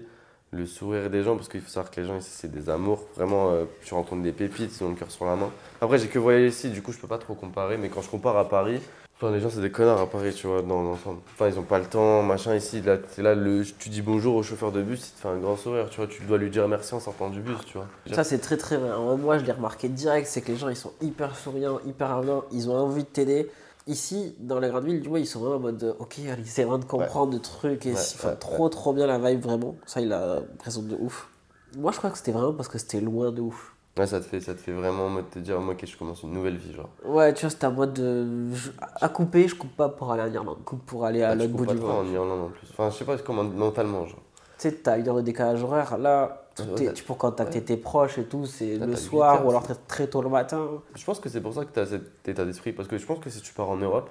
[0.51, 3.03] le sourire des gens, parce qu'il faut savoir que les gens ici c'est des amours,
[3.15, 5.49] vraiment euh, tu rencontres des pépites, ils ont le cœur sur la main.
[5.81, 8.09] Après j'ai que voyagé ici, du coup je peux pas trop comparer, mais quand je
[8.09, 8.79] compare à Paris,
[9.17, 11.19] enfin les gens c'est des connards à Paris, tu vois, dans l'ensemble.
[11.33, 14.35] Enfin ils ont pas le temps, machin ici, là, c'est là le, tu dis bonjour
[14.35, 16.49] au chauffeur de bus, il te fait un grand sourire, tu vois, tu dois lui
[16.49, 17.87] dire merci en sortant du bus, tu vois.
[18.11, 19.17] Ça, c'est très très vrai.
[19.17, 22.43] Moi, je l'ai remarqué direct, c'est que les gens, ils sont hyper souriants, hyper avenants,
[22.51, 23.49] ils ont envie de t'aider.
[23.87, 26.41] Ici, dans les grandes villes, tu vois, ils sont vraiment en mode euh, ok, allez,
[26.41, 29.05] ils essaient vraiment de comprendre le truc et Ouais, si- enfin, ouais, trop trop bien
[29.05, 29.75] la vibe, vraiment.
[29.85, 31.29] Ça, il a l'impression de ouf.
[31.77, 33.74] Moi, je crois que c'était vraiment parce que c'était loin de ouf.
[33.97, 35.95] Ouais, ça te fait, ça te fait vraiment en mode te dire, moi ok, je
[35.97, 36.89] commence une nouvelle vie, genre.
[37.05, 38.53] Ouais, tu vois, c'était en mode de.
[38.53, 41.29] je- À couper, je coupe pas pour aller en Irlande, je coupe pour aller à
[41.29, 41.91] Ah, l'autre bout pas du monde.
[41.91, 42.67] en Irlande en plus.
[42.71, 44.19] Enfin, je sais pas comment mentalement, genre.
[44.57, 47.63] Tu sais, t'as une heure de décalage horaire, là, tout Ouais, t'as- tu peux contacter
[47.63, 50.21] tes proches et tout, c'est le t'as soir heures, ou alors c'est- très, très tôt
[50.21, 50.67] le matin.
[50.93, 52.73] Je pense que c'est pour ça que tu as cet état d'esprit.
[52.73, 54.09] Parce que je pense que si tu pars en Europe,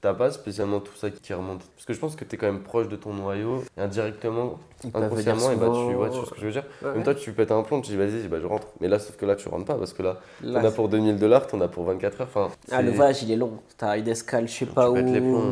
[0.00, 1.60] t'as pas spécialement tout ça qui remonte.
[1.74, 3.62] Parce que je pense que tu es quand même proche de ton noyau.
[3.76, 4.58] Et indirectement,
[4.94, 6.64] inconsciemment, et bah, tu, ouais, vois ce que je veux dire.
[6.82, 7.04] Ouais, Même ouais.
[7.04, 8.68] toi, tu pètes un plomb, tu dis vas-y, bah, je rentre.
[8.80, 9.74] Mais là, sauf que là, tu rentres pas.
[9.74, 12.28] Parce que là, Là, t'en as pour 2000 dollars, t'en as pour 24 heures.
[12.34, 13.52] Enfin, Ah, le voyage il est long.
[13.76, 14.96] T'as une escale, je sais pas où,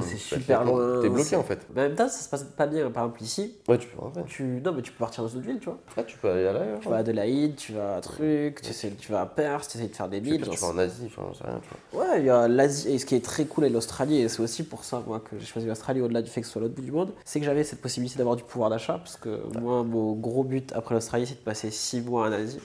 [0.02, 1.00] c'est super loin.
[1.02, 1.60] T'es bloqué en fait.
[1.74, 2.90] Mais en même temps, ça se passe pas bien.
[2.90, 4.22] Par exemple, ici, Ouais, tu peux rentrer.
[4.26, 4.44] tu...
[4.64, 5.78] Non, mais tu peux partir dans une ville, tu vois.
[5.96, 6.80] Là, tu peux aller à l'ailleurs.
[6.80, 9.78] Tu vas à Adelaide, tu vas à truc, tu, sais, tu vas à Perth, tu
[9.78, 10.40] essaies de faire des villes.
[10.48, 12.06] tu vas en Asie, enfin, rien, tu vois.
[12.06, 14.42] Ouais, il y a l'Asie, et ce qui est très cool avec l'Australie, et c'est
[14.44, 16.74] aussi pour ça moi, que j'ai choisi l'Australie au-delà du fait que ce soit l'autre
[16.74, 19.82] bout du monde, c'est que j'avais cette possibilité d'avoir du pouvoir d'achat, parce que moi,
[19.82, 22.60] mon gros but après l'Australie, c'est de passer 6 mois en Asie.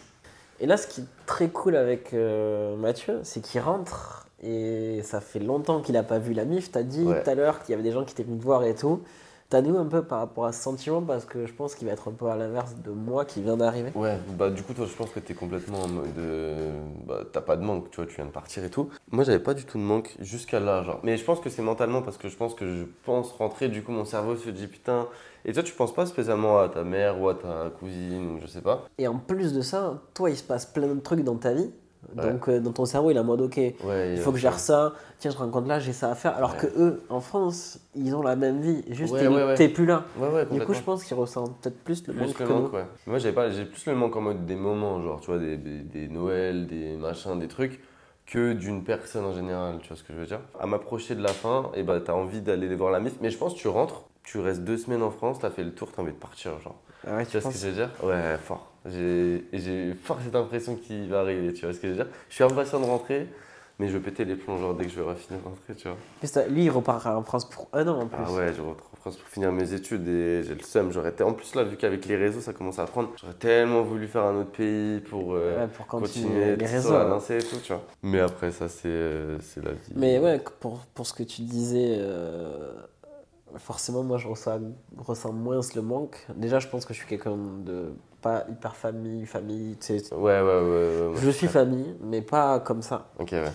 [0.60, 5.20] Et là, ce qui est très cool avec euh, Mathieu, c'est qu'il rentre, et ça
[5.20, 7.24] fait longtemps qu'il n'a pas vu la MIF, t'as dit Ouais.
[7.24, 9.02] tout à l'heure qu'il y avait des gens qui étaient venus te voir et tout.
[9.50, 11.94] T'as nous un peu par rapport à ce sentiment, parce que je pense qu'il va
[11.94, 13.92] être un peu à l'inverse de moi qui vient d'arriver.
[13.96, 16.72] Ouais, bah du coup toi je pense que t'es complètement en mode euh,
[17.06, 18.90] bah t'as pas de manque, tu vois, tu viens de partir et tout.
[19.12, 21.00] Moi j'avais pas du tout de manque jusqu'à là, genre.
[21.04, 23.84] Mais je pense que c'est mentalement parce que je pense que je pense rentrer, du
[23.84, 25.08] coup mon cerveau se dit putain.
[25.46, 28.48] Et toi tu penses pas spécialement à ta mère ou à ta cousine ou je
[28.48, 28.86] sais pas.
[28.98, 31.70] Et en plus de ça, toi, il se passe plein de trucs dans ta vie.
[32.16, 34.14] Donc, euh, dans ton cerveau, il est en mode, ok, Ouais.
[34.14, 34.94] il faut que je gère ça.
[35.20, 36.36] Tiens, je rencontre là, j'ai ça à faire.
[36.36, 38.84] Alors que eux, en France, ils ont la même vie.
[38.90, 39.16] Juste,
[39.56, 40.04] t'es plus là.
[40.52, 42.70] Du coup, je pense qu'ils ressentent peut-être plus le manque que nous.
[43.08, 45.58] Moi, j'ai pas, j'ai plus le manque en mode des moments, genre, tu vois, des,
[45.58, 47.82] des, des Noëls, des machins, des trucs,
[48.26, 50.40] que d'une personne en général, tu vois ce que je veux dire.
[50.60, 53.30] À m'approcher de la fin, et bah, t'as envie d'aller les voir la MIF, mais
[53.30, 55.90] je pense que tu rentres, tu restes deux semaines en France, t'as fait le tour,
[55.94, 56.76] t'as envie de partir, genre.
[57.08, 58.70] Ah ouais, Tu vois ce que je veux dire Ouais, fort.
[58.86, 62.36] J'ai fort cette impression qu'il va arriver, tu vois ce que je veux dire Je
[62.36, 63.28] suis impatient de rentrer,
[63.80, 65.88] mais je vais péter les plombs, genre, dès que je vais finir de rentrer, tu
[65.88, 66.46] vois.
[66.50, 68.18] Lui, il repart en France pour un an en plus.
[68.28, 70.92] Ah ouais, je rentre en France pour finir mes études et j'ai le seum.
[70.92, 71.24] J'aurais été...
[71.24, 74.24] En plus, là, vu qu'avec les réseaux, ça commence à prendre, j'aurais tellement voulu faire
[74.24, 76.90] un autre pays pour, euh, Ouais, pour continuer, continuer les réseaux.
[76.90, 77.10] ça, à ouais.
[77.10, 77.84] lancer et tout, tu vois.
[78.02, 79.94] Mais après, ça, c'est euh, c'est la vie.
[79.96, 82.74] Mais ouais, pour, pour ce que tu disais, euh,
[83.58, 84.60] forcément, moi, je ressens,
[84.98, 86.26] ressens moins le manque.
[86.36, 90.14] Déjà, je pense que je suis quelqu'un de pas hyper famille, famille, tu sais.
[90.14, 90.62] Ouais, ouais, ouais.
[90.62, 91.16] ouais, ouais.
[91.22, 93.10] Je suis famille, mais pas comme ça.
[93.20, 93.52] Ok, ouais.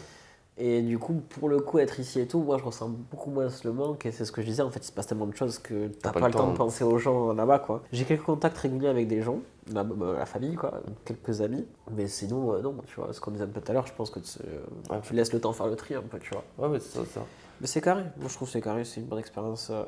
[0.60, 3.46] Et du coup, pour le coup, être ici et tout, moi je ressens beaucoup moins
[3.62, 4.04] le manque.
[4.06, 5.86] Et c'est ce que je disais, en fait, il se passe tellement de choses que
[5.86, 7.84] t'as pas, le temps de penser aux gens là-bas, quoi.
[7.92, 9.38] J'ai quelques contacts réguliers avec des gens,
[9.72, 9.86] la,
[10.18, 11.64] la famille, quoi, quelques amis.
[11.92, 13.92] Mais sinon, euh, non, tu vois, ce qu'on disait un peu tout à l'heure, je
[13.94, 15.00] pense que tu, euh, Ouais.
[15.02, 16.42] tu laisses le temps faire le tri un peu, tu vois.
[16.58, 17.20] Ouais, mais c'est ça, ça.
[17.60, 19.68] Mais c'est carré, moi je trouve que c'est carré, c'est une bonne expérience.
[19.70, 19.84] euh.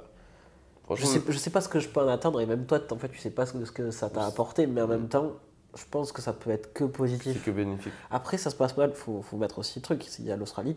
[0.96, 2.96] Je sais, je sais pas ce que je peux en attendre, et même toi, en
[2.96, 5.34] fait, tu sais pas ce que, ça t'a apporté, mais en même temps,
[5.76, 7.44] je pense que ça peut être que positif.
[7.44, 7.92] que bénéfique.
[8.10, 10.04] Après, ça se passe mal, faut, faut mettre aussi le truc.
[10.18, 10.76] Il y a l'Australie.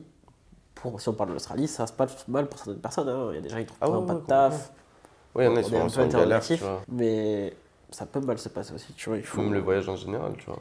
[0.76, 3.10] Pour, si on parle de l'Australie, ça se passe mal pour certaines personnes.
[3.10, 3.30] hein.
[3.32, 4.72] Il y a des gens qui trouvent Ah ouais, pas ouais, de taf.
[5.34, 6.82] Ouais, il y en a, est sont un peu galère, tu interrogatif, vois.
[6.90, 7.56] mais
[7.90, 8.94] ça peut mal se passer aussi.
[8.94, 9.42] Tu vois, il faut.
[9.42, 10.60] Même le voyage en général, tu vois.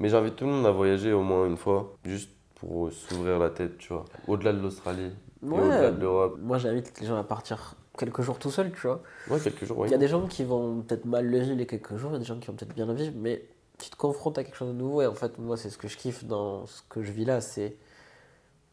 [0.00, 3.50] Mais j'invite tout le monde à voyager au moins une fois, juste pour s'ouvrir la
[3.50, 4.04] tête, tu vois.
[4.26, 5.58] Au-delà de l'Australie, Ouais.
[5.58, 6.38] au-delà de l'Europe.
[6.40, 9.02] Moi, j'invite les gens à partir quelques jours tout seuls, tu vois.
[9.28, 9.86] Ouais, quelques jours.
[9.86, 12.14] Il y a des gens qui vont peut-être mal le vivre les quelques jours, il
[12.14, 13.44] y a des gens qui vont peut-être bien le vivre, mais
[13.78, 15.02] tu te confrontes à quelque chose de nouveau.
[15.02, 17.40] Et en fait, moi, c'est ce que je kiffe dans ce que je vis là,
[17.40, 17.76] c'est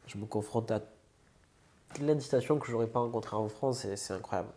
[0.08, 0.82] je me confronte à
[1.96, 4.50] plein de situations que j'aurais pas rencontrées en France et c'est incroyable.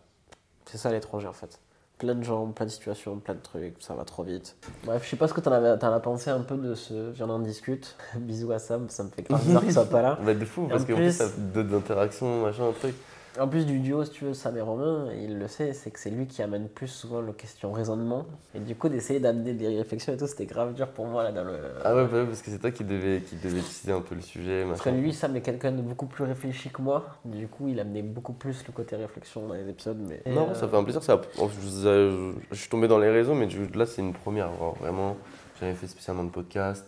[0.66, 1.60] C'est ça l'étranger en fait.
[1.98, 4.54] Plein de gens, plein de situations, plein de trucs, ça va trop vite.
[4.84, 7.10] Bref, je sais pas ce que t'en as, t'en as pensé un peu de ce
[7.10, 7.96] Viens en discute.
[8.16, 10.18] Bisous à Sam, ça me fait grave bizarre qu'il soit pas là.
[10.24, 12.94] Bah, de fou, parce en qu'en plus- plus, ça d'autres interactions, machin, un truc.
[13.38, 15.98] En plus du duo, si tu veux, Sam et Romain, il le sait, c'est que
[15.98, 18.26] c'est lui qui amène plus souvent le question raisonnement.
[18.54, 21.32] Et du coup, d'essayer d'amener des réflexions et tout, c'était grave dur pour moi là
[21.32, 21.58] dans le.
[21.84, 24.14] Ah ouais, bah ouais, parce que c'est toi qui devais, qui devais décider un peu
[24.14, 24.64] le sujet.
[24.66, 27.06] Parce que lui, Sam est quelqu'un de beaucoup plus réfléchi que moi.
[27.24, 29.98] Du coup, il amenait beaucoup plus le côté réflexion dans les épisodes.
[30.00, 30.22] Mais...
[30.32, 31.02] Non, ça fait un plaisir.
[31.02, 34.50] Ça, je, suis tombé dans les réseaux, mais là, c'est une première.
[34.80, 35.16] vraiment,
[35.60, 36.84] j'avais fait spécialement de podcast.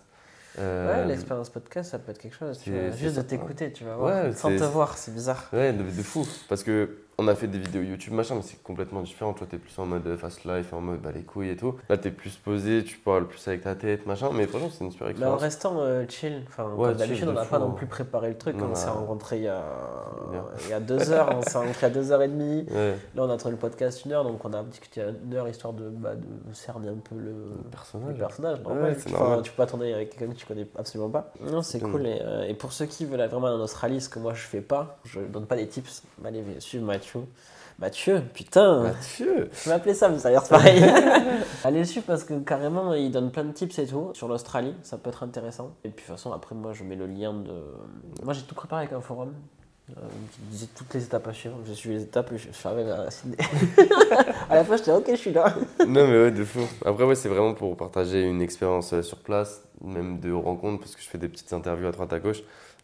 [0.59, 2.59] Euh, Ouais, l'expérience podcast, ça peut être quelque chose.
[2.63, 2.91] tu vois.
[2.91, 4.35] Juste de t'écouter, tu vas Ouais, voir.
[4.37, 5.49] Sans te voir, c'est bizarre.
[5.53, 6.27] Ouais, de, de fou.
[6.49, 9.33] Parce que on a fait des vidéos YouTube, machin, mais c'est complètement différent.
[9.35, 11.75] Toi, t'es plus en mode euh, fast life, en mode bah les couilles et tout.
[11.89, 14.31] Là, t'es plus posé, tu parles plus avec ta tête, machin.
[14.33, 15.43] Mais franchement, c'est une super Mais en expérience.
[15.43, 17.75] restant euh, chill, enfin, Ouais, comme d'habitude, on n'a pas non hein.
[17.77, 18.57] plus préparé le truc.
[18.61, 19.63] On s'est bah, rencontrés il y a,
[20.65, 22.65] il y a deux heures, on s'est rencontrés à deux heures et demie.
[22.71, 25.49] Ouais, Là, on a tourné le podcast une heure, donc on a discuté une heure
[25.49, 27.33] histoire de, bah, de cerner un peu le, le
[27.65, 28.17] le personnage.
[28.19, 28.59] personnage.
[28.65, 31.33] Ouais, Enfin, tu peux pas tourner avec quelqu'un que tu connais absolument pas.
[31.41, 32.07] Non, c'est cool.
[32.07, 34.61] Et, euh, et pour ceux qui veulent vraiment en Australie, ce que moi je fais
[34.61, 36.03] pas, je donne pas des tips.
[36.25, 37.10] Allez suivre Mathieu.
[37.79, 40.83] Mathieu, putain, Mathieu je vais m'appeler Sam, ça a l'air pareil.
[41.65, 44.75] Allez le suivre parce que carrément, il donne plein de tips et tout sur l'Australie,
[44.83, 45.75] ça peut être intéressant.
[45.85, 47.53] Et puis de toute façon, après, moi je mets le lien de.
[48.23, 49.33] Moi j'ai tout préparé avec un forum
[49.97, 50.01] euh,
[50.33, 51.57] qui disait toutes les étapes à suivre.
[51.67, 53.39] J'ai suivi les étapes et je suis arrivé à Sydney.
[54.51, 55.55] à la fin, j'étais ok, je suis là.
[55.81, 56.61] Non, mais ouais, de fou.
[56.85, 60.95] Après, ouais, c'est vraiment pour partager une expérience euh, sur place, même de rencontres, parce
[60.95, 62.43] que je fais des petites interviews à droite à gauche.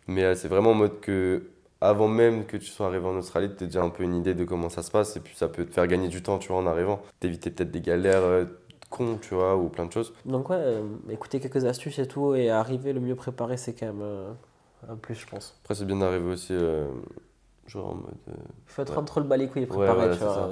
[0.09, 3.51] Mais euh, c'est vraiment en mode que, avant même que tu sois arrivé en Australie,
[3.57, 5.49] tu as déjà un peu une idée de comment ça se passe, et puis ça
[5.49, 7.01] peut te faire gagner du temps, tu vois, en arrivant.
[7.21, 8.45] T'éviter peut-être des galères euh,
[8.91, 10.13] cons, tu vois, ou plein de choses.
[10.25, 13.87] Donc ouais, euh, écouter quelques astuces et tout et arriver le mieux préparé, c'est quand
[13.87, 14.31] même euh,
[14.89, 15.59] un plus, je pense.
[15.65, 16.87] Après, c'est bien d'arriver aussi, euh,
[17.67, 18.15] genre en mode.
[18.29, 18.35] Il
[18.67, 18.99] faut être Ouais.
[18.99, 20.51] entre le bas les couilles et Ouais, préparé, voilà, tu vois.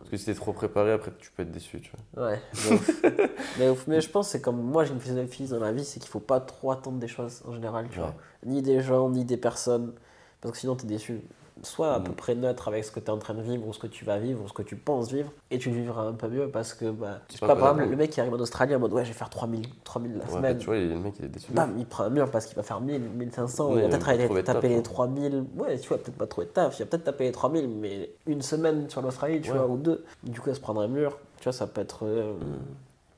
[0.00, 2.26] Parce que si t'es trop préparé, après, tu peux être déçu, tu vois.
[2.28, 2.40] Ouais,
[3.58, 3.86] mais, ouf.
[3.86, 6.20] mais je pense c'est comme moi j'ai une philosophie dans la vie, c'est qu'il faut
[6.20, 8.04] pas trop attendre des choses en général, tu Ouais.
[8.04, 8.14] vois.
[8.44, 9.92] Ni des gens, ni des personnes,
[10.40, 11.20] parce que sinon tu es déçu.
[11.62, 12.04] Sois à Mm.
[12.04, 13.86] peu près neutre avec ce que tu es en train de vivre, ou ce que
[13.86, 16.28] tu vas vivre, ou ce que tu penses vivre, et tu le vivras un peu
[16.28, 18.74] mieux parce que, bah, sais pas pas, par exemple, le mec qui arrive en Australie
[18.74, 20.52] en mode ouais, je vais faire 3000, 3000 la Ouais, semaine.
[20.54, 21.52] bah, tu vois, il y a le mec, il est déçu.
[21.52, 23.68] Bam, il prend un mur parce qu'il va faire 1000, 1500.
[23.70, 24.82] Ouais, il va peut-être aller taper les hein.
[24.82, 25.46] 3000.
[25.56, 26.78] Ouais, tu vois, peut-être pas trouver de taf.
[26.78, 29.56] Il va peut-être taper les 3000, mais une semaine sur l'Australie, tu Ouais.
[29.56, 30.04] vois, ou deux.
[30.24, 31.18] Du coup, elle se prendre un mur.
[31.38, 32.34] Tu vois, ça peut être euh,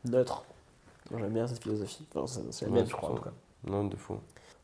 [0.05, 0.45] neutre.
[1.11, 2.07] Moi, J'aime bien cette philosophie.
[2.15, 3.31] Enfin, c'est c'est la mienne, je crois, en tout comprends.
[3.65, 3.71] cas.
[3.73, 4.19] Non, de fou.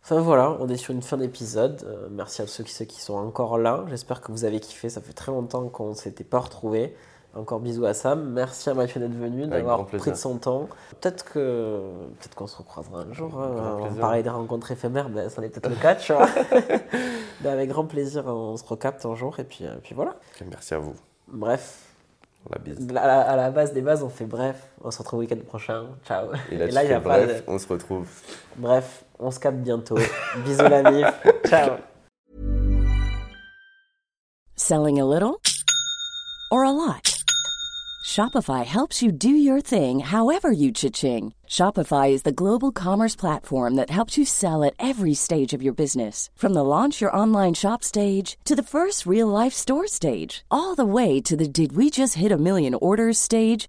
[0.04, 1.82] Enfin voilà, on est sur une fin d'épisode.
[1.86, 3.84] Euh, merci à ceux qui, ceux qui sont encore là.
[3.88, 4.90] J'espère que vous avez kiffé.
[4.90, 6.94] Ça fait très longtemps qu'on ne s'était pas retrouvés.
[7.34, 8.30] Encore bisous à Sam.
[8.32, 10.68] Merci à Mathieu d'être venu, d'avoir pris de son temps.
[11.00, 11.80] Peut-être que
[12.20, 13.40] peut-être qu'on se recroisera un jour.
[13.40, 13.78] hein.
[13.80, 16.28] On parlait des rencontres éphémères, ben, c'en est peut-être le cas, tu vois.
[17.42, 20.14] Mais avec grand plaisir, on se recapte un jour et puis, euh, puis voilà.
[20.48, 20.94] Merci à vous.
[21.26, 21.80] Bref,
[22.52, 22.86] La bise.
[22.90, 24.68] à la, à la base des bases, on fait bref.
[24.84, 25.86] On se retrouve le week-end prochain.
[26.06, 26.26] Ciao.
[26.52, 28.06] Et là, Et là, il y a pas de- bref, on se retrouve.
[28.56, 29.96] Bref, on se capte bientôt.
[30.44, 31.14] Bisous la mif.
[31.48, 31.78] Ciao.
[34.56, 35.40] Selling a little
[36.50, 37.24] or a lot?
[38.04, 41.32] Shopify helps you do your thing however you cha-ching.
[41.48, 45.72] Shopify is the global commerce platform that helps you sell at every stage of your
[45.72, 46.30] business.
[46.36, 50.74] From the launch your online shop stage to the first real life store stage, all
[50.74, 53.68] the way to the did we just hit a million orders stage.